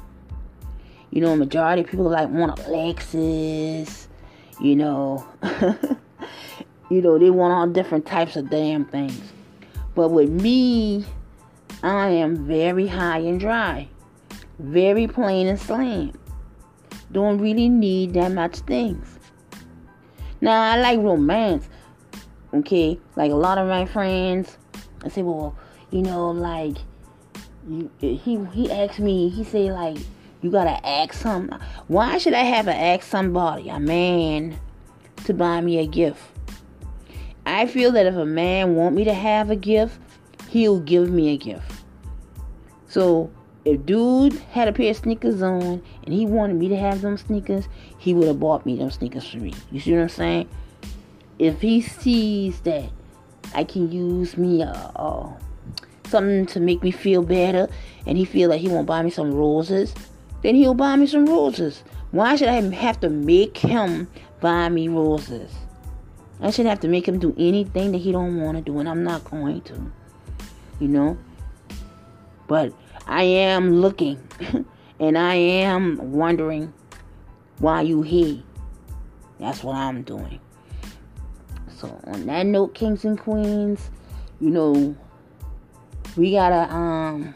You 1.10 1.20
know, 1.20 1.36
majority 1.36 1.82
of 1.82 1.88
people 1.88 2.08
like 2.08 2.28
want 2.28 2.58
a 2.58 2.62
Lexus. 2.62 4.06
You 4.60 4.76
know, 4.76 5.26
you 6.90 7.02
know 7.02 7.18
they 7.18 7.30
want 7.30 7.52
all 7.52 7.66
different 7.66 8.06
types 8.06 8.36
of 8.36 8.48
damn 8.50 8.84
things. 8.86 9.33
But 9.94 10.08
with 10.08 10.30
me, 10.30 11.04
I 11.82 12.08
am 12.08 12.46
very 12.46 12.86
high 12.86 13.18
and 13.18 13.38
dry, 13.38 13.88
very 14.58 15.06
plain 15.06 15.46
and 15.46 15.60
slim. 15.60 16.12
Don't 17.12 17.38
really 17.38 17.68
need 17.68 18.14
that 18.14 18.32
much 18.32 18.58
things. 18.60 19.18
Now 20.40 20.72
I 20.72 20.80
like 20.80 20.98
romance. 20.98 21.68
Okay, 22.52 22.98
like 23.16 23.30
a 23.30 23.36
lot 23.36 23.58
of 23.58 23.68
my 23.68 23.84
friends, 23.86 24.58
I 25.04 25.08
say, 25.08 25.22
well, 25.22 25.56
you 25.90 26.02
know, 26.02 26.30
like 26.30 26.78
he 28.00 28.38
he 28.52 28.70
asked 28.70 28.98
me, 28.98 29.28
he 29.28 29.44
said 29.44 29.72
like 29.72 29.98
you 30.42 30.50
gotta 30.50 30.84
ask 30.86 31.14
some. 31.14 31.48
Why 31.86 32.18
should 32.18 32.34
I 32.34 32.42
have 32.42 32.66
to 32.66 32.74
ask 32.74 33.04
somebody, 33.04 33.68
a 33.68 33.80
man, 33.80 34.58
to 35.24 35.32
buy 35.34 35.60
me 35.60 35.78
a 35.78 35.86
gift? 35.86 36.20
I 37.46 37.66
feel 37.66 37.92
that 37.92 38.06
if 38.06 38.14
a 38.14 38.24
man 38.24 38.74
want 38.74 38.94
me 38.94 39.04
to 39.04 39.14
have 39.14 39.50
a 39.50 39.56
gift, 39.56 39.98
he'll 40.48 40.80
give 40.80 41.10
me 41.10 41.34
a 41.34 41.36
gift. 41.36 41.84
So 42.88 43.30
if 43.64 43.84
dude 43.86 44.34
had 44.50 44.68
a 44.68 44.72
pair 44.72 44.90
of 44.90 44.96
sneakers 44.96 45.42
on 45.42 45.82
and 46.04 46.14
he 46.14 46.26
wanted 46.26 46.56
me 46.56 46.68
to 46.68 46.76
have 46.76 47.00
them 47.00 47.16
sneakers, 47.16 47.68
he 47.98 48.14
would 48.14 48.28
have 48.28 48.40
bought 48.40 48.64
me 48.64 48.76
them 48.76 48.90
sneakers 48.90 49.28
for 49.28 49.38
me. 49.38 49.54
You 49.70 49.80
see 49.80 49.92
what 49.92 50.02
I'm 50.02 50.08
saying? 50.08 50.48
If 51.38 51.60
he 51.60 51.80
sees 51.80 52.60
that 52.60 52.90
I 53.54 53.64
can 53.64 53.90
use 53.90 54.36
me 54.36 54.62
uh, 54.62 54.72
uh, 54.96 55.32
something 56.08 56.46
to 56.46 56.60
make 56.60 56.82
me 56.82 56.90
feel 56.90 57.22
better, 57.22 57.68
and 58.06 58.16
he 58.18 58.24
feel 58.24 58.50
like 58.50 58.60
he 58.60 58.68
won't 58.68 58.86
buy 58.86 59.02
me 59.02 59.10
some 59.10 59.32
roses, 59.32 59.94
then 60.42 60.54
he'll 60.54 60.74
buy 60.74 60.96
me 60.96 61.06
some 61.06 61.26
roses. 61.26 61.82
Why 62.10 62.36
should 62.36 62.48
I 62.48 62.60
have 62.60 63.00
to 63.00 63.10
make 63.10 63.56
him 63.56 64.08
buy 64.40 64.68
me 64.68 64.88
roses? 64.88 65.50
I 66.40 66.50
shouldn't 66.50 66.70
have 66.70 66.80
to 66.80 66.88
make 66.88 67.06
him 67.06 67.18
do 67.18 67.34
anything 67.38 67.92
that 67.92 67.98
he 67.98 68.12
don't 68.12 68.40
want 68.40 68.56
to 68.58 68.62
do, 68.62 68.78
and 68.78 68.88
I'm 68.88 69.04
not 69.04 69.24
going 69.30 69.60
to. 69.62 69.92
You 70.80 70.88
know? 70.88 71.18
But 72.46 72.72
I 73.06 73.22
am 73.22 73.80
looking, 73.80 74.20
and 75.00 75.16
I 75.16 75.34
am 75.34 76.12
wondering 76.12 76.72
why 77.58 77.82
you 77.82 78.02
here. 78.02 78.42
That's 79.38 79.62
what 79.62 79.76
I'm 79.76 80.02
doing. 80.02 80.40
So 81.76 82.00
on 82.04 82.26
that 82.26 82.46
note, 82.46 82.74
kings 82.74 83.04
and 83.04 83.18
queens, 83.18 83.90
you 84.40 84.50
know, 84.50 84.96
we 86.16 86.32
gotta 86.32 86.72
um 86.72 87.34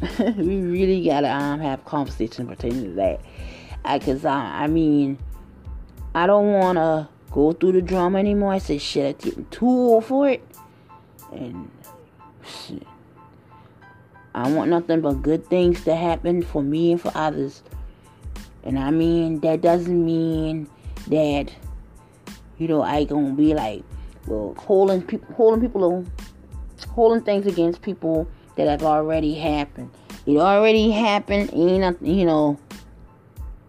we 0.18 0.60
really 0.60 1.04
gotta 1.04 1.30
um, 1.30 1.60
have 1.60 1.84
conversation 1.84 2.46
pertaining 2.46 2.84
to 2.84 2.90
that. 2.92 3.20
I, 3.84 3.96
I, 3.96 4.64
I 4.64 4.66
mean, 4.66 5.18
I 6.14 6.26
don't 6.26 6.52
want 6.52 6.76
to 6.76 7.08
go 7.30 7.52
through 7.52 7.72
the 7.72 7.82
drama 7.82 8.18
anymore. 8.18 8.52
I 8.52 8.58
said, 8.58 8.80
shit, 8.80 9.16
I'm 9.16 9.30
getting 9.30 9.46
too 9.46 9.66
old 9.66 10.04
for 10.04 10.28
it. 10.28 10.44
And, 11.32 11.70
shit. 12.44 12.86
I 14.34 14.50
want 14.50 14.70
nothing 14.70 15.00
but 15.00 15.22
good 15.22 15.46
things 15.46 15.84
to 15.84 15.94
happen 15.96 16.42
for 16.42 16.62
me 16.62 16.92
and 16.92 17.00
for 17.00 17.10
others. 17.14 17.62
And 18.62 18.78
I 18.78 18.90
mean, 18.90 19.40
that 19.40 19.60
doesn't 19.62 20.04
mean 20.04 20.68
that, 21.08 21.52
you 22.58 22.68
know, 22.68 22.82
I 22.82 23.04
gonna 23.04 23.32
be 23.32 23.54
like, 23.54 23.82
well, 24.26 24.54
holding 24.58 25.02
people, 25.02 25.34
holding 25.34 25.60
people, 25.60 26.04
holding 26.90 27.22
things 27.24 27.46
against 27.46 27.82
people 27.82 28.28
that 28.56 28.68
have 28.68 28.82
already 28.82 29.34
happened. 29.34 29.90
It 30.26 30.36
already 30.36 30.90
happened, 30.90 31.50
ain't 31.52 31.80
nothing, 31.80 32.06
you 32.06 32.26
know, 32.26 32.58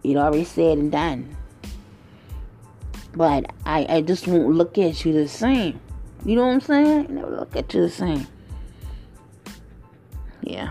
it 0.04 0.16
already 0.16 0.44
said 0.44 0.78
and 0.78 0.92
done. 0.92 1.36
But 3.14 3.50
I, 3.64 3.86
I 3.88 4.00
just 4.02 4.26
won't 4.26 4.54
look 4.54 4.78
at 4.78 5.04
you 5.04 5.12
the 5.12 5.28
same. 5.28 5.80
You 6.24 6.36
know 6.36 6.46
what 6.46 6.52
I'm 6.52 6.60
saying? 6.60 7.06
I 7.08 7.12
never 7.12 7.30
look 7.30 7.56
at 7.56 7.72
you 7.74 7.82
the 7.82 7.90
same. 7.90 8.26
Yeah. 10.42 10.70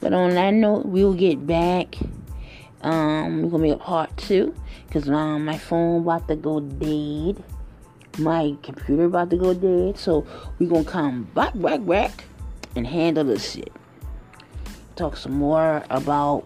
But 0.00 0.12
on 0.12 0.30
that 0.34 0.52
note, 0.52 0.86
we'll 0.86 1.14
get 1.14 1.46
back. 1.46 1.96
Um, 2.82 3.42
we're 3.42 3.50
gonna 3.50 3.62
make 3.62 3.72
a 3.72 3.76
part 3.76 4.16
two. 4.16 4.54
Cause 4.90 5.08
um, 5.08 5.44
my 5.46 5.58
phone 5.58 6.02
about 6.02 6.28
to 6.28 6.36
go 6.36 6.60
dead. 6.60 7.42
My 8.18 8.54
computer 8.62 9.04
about 9.04 9.30
to 9.30 9.36
go 9.36 9.54
dead. 9.54 9.98
So 9.98 10.26
we're 10.58 10.68
gonna 10.68 10.84
come 10.84 11.24
back, 11.34 11.52
back, 11.58 11.84
back 11.84 12.24
and 12.76 12.86
handle 12.86 13.24
this 13.24 13.52
shit. 13.52 13.72
Talk 14.96 15.16
some 15.16 15.32
more 15.32 15.82
about 15.90 16.44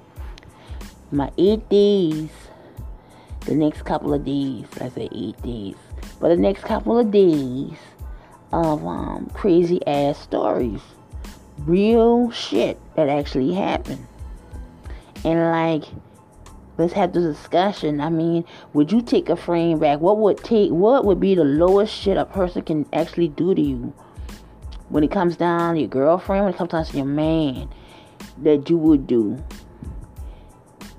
my 1.10 1.30
eight 1.36 1.68
days. 1.68 2.30
The 3.48 3.54
next 3.54 3.86
couple 3.86 4.12
of 4.12 4.26
days, 4.26 4.66
I 4.78 4.90
say 4.90 5.08
eight 5.10 5.40
days, 5.42 5.74
but 6.20 6.28
the 6.28 6.36
next 6.36 6.64
couple 6.64 6.98
of 6.98 7.10
days 7.10 7.72
of 8.52 8.86
um, 8.86 9.30
crazy 9.32 9.80
ass 9.86 10.18
stories, 10.18 10.82
real 11.60 12.30
shit 12.30 12.78
that 12.94 13.08
actually 13.08 13.54
happened, 13.54 14.06
and 15.24 15.40
like 15.40 15.84
let's 16.76 16.92
have 16.92 17.14
the 17.14 17.20
discussion. 17.20 18.02
I 18.02 18.10
mean, 18.10 18.44
would 18.74 18.92
you 18.92 19.00
take 19.00 19.30
a 19.30 19.36
frame 19.36 19.78
back? 19.78 20.00
What 20.00 20.18
would 20.18 20.44
take? 20.44 20.70
What 20.70 21.06
would 21.06 21.18
be 21.18 21.34
the 21.34 21.44
lowest 21.44 21.94
shit 21.94 22.18
a 22.18 22.26
person 22.26 22.60
can 22.60 22.84
actually 22.92 23.28
do 23.28 23.54
to 23.54 23.62
you? 23.62 23.94
when 24.88 25.04
it 25.04 25.10
comes 25.10 25.36
down 25.36 25.74
to 25.74 25.80
your 25.80 25.88
girlfriend, 25.88 26.44
when 26.44 26.54
it 26.54 26.56
comes 26.56 26.70
down 26.70 26.84
to 26.84 26.96
your 26.96 27.06
man, 27.06 27.68
that 28.38 28.68
you 28.70 28.76
would 28.76 29.06
do 29.06 29.42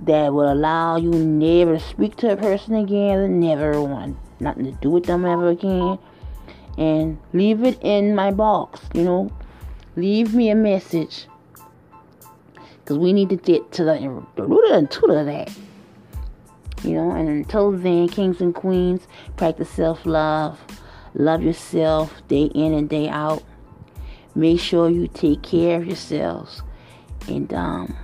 that 0.03 0.33
will 0.33 0.51
allow 0.51 0.97
you 0.97 1.11
never 1.11 1.77
to 1.77 1.79
speak 1.79 2.15
to 2.17 2.31
a 2.31 2.37
person 2.37 2.75
again 2.75 3.39
never 3.39 3.81
want 3.81 4.17
nothing 4.39 4.65
to 4.65 4.71
do 4.71 4.89
with 4.89 5.05
them 5.05 5.25
ever 5.25 5.49
again. 5.49 5.97
And 6.77 7.19
leave 7.33 7.63
it 7.63 7.77
in 7.81 8.15
my 8.15 8.31
box, 8.31 8.81
you 8.93 9.03
know. 9.03 9.31
Leave 9.95 10.33
me 10.33 10.49
a 10.49 10.55
message. 10.55 11.27
Because 12.79 12.97
we 12.97 13.11
need 13.11 13.29
to 13.29 13.35
get 13.35 13.71
to 13.73 13.83
the, 13.83 14.23
the 14.35 14.43
root 14.43 14.71
of 14.71 15.25
that. 15.25 15.51
You 16.83 16.93
know, 16.93 17.11
and 17.11 17.27
until 17.27 17.71
then, 17.71 18.07
kings 18.07 18.39
and 18.39 18.55
queens, 18.55 19.07
practice 19.35 19.69
self 19.69 20.05
love. 20.05 20.59
Love 21.13 21.43
yourself 21.43 22.21
day 22.27 22.43
in 22.43 22.73
and 22.73 22.87
day 22.87 23.09
out. 23.09 23.43
Make 24.35 24.59
sure 24.61 24.89
you 24.89 25.07
take 25.07 25.41
care 25.41 25.77
of 25.77 25.87
yourselves. 25.87 26.61
And 27.27 27.53
um, 27.53 27.97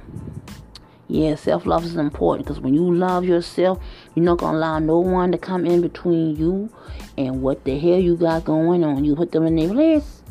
yeah, 1.07 1.35
self 1.35 1.65
love 1.65 1.85
is 1.85 1.95
important 1.95 2.47
because 2.47 2.59
when 2.59 2.73
you 2.73 2.93
love 2.93 3.25
yourself, 3.25 3.79
you're 4.15 4.25
not 4.25 4.39
gonna 4.39 4.57
allow 4.57 4.79
no 4.79 4.99
one 4.99 5.31
to 5.31 5.37
come 5.37 5.65
in 5.65 5.81
between 5.81 6.35
you 6.35 6.69
and 7.17 7.41
what 7.41 7.63
the 7.63 7.77
hell 7.77 7.99
you 7.99 8.15
got 8.17 8.45
going 8.45 8.83
on. 8.83 9.05
You 9.05 9.15
put 9.15 9.31
them 9.31 9.45
in 9.45 9.55
their 9.55 9.69
place. 9.69 10.23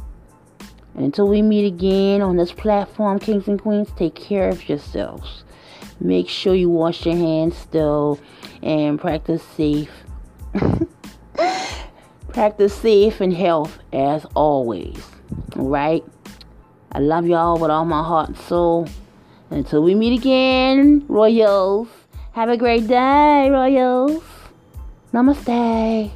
Until 0.96 1.28
we 1.28 1.42
meet 1.42 1.66
again 1.66 2.22
on 2.22 2.36
this 2.36 2.52
platform, 2.52 3.18
Kings 3.18 3.48
and 3.48 3.60
Queens, 3.60 3.88
take 3.96 4.14
care 4.14 4.48
of 4.48 4.68
yourselves. 4.68 5.44
Make 6.00 6.28
sure 6.28 6.54
you 6.54 6.70
wash 6.70 7.06
your 7.06 7.16
hands 7.16 7.56
still 7.56 8.20
and 8.62 9.00
practice 9.00 9.42
safe. 9.42 9.90
practice 12.28 12.74
safe 12.74 13.20
and 13.20 13.32
health 13.32 13.78
as 13.92 14.24
always. 14.34 15.04
All 15.56 15.68
right? 15.68 16.04
I 16.92 16.98
love 17.00 17.26
y'all 17.26 17.58
with 17.58 17.70
all 17.70 17.84
my 17.84 18.02
heart 18.02 18.28
and 18.28 18.38
soul. 18.38 18.88
Until 19.50 19.82
we 19.82 19.94
meet 19.94 20.18
again, 20.18 21.04
Royals. 21.08 21.88
Have 22.32 22.48
a 22.48 22.56
great 22.56 22.88
day, 22.88 23.48
Royals. 23.50 24.22
Namaste. 25.12 26.10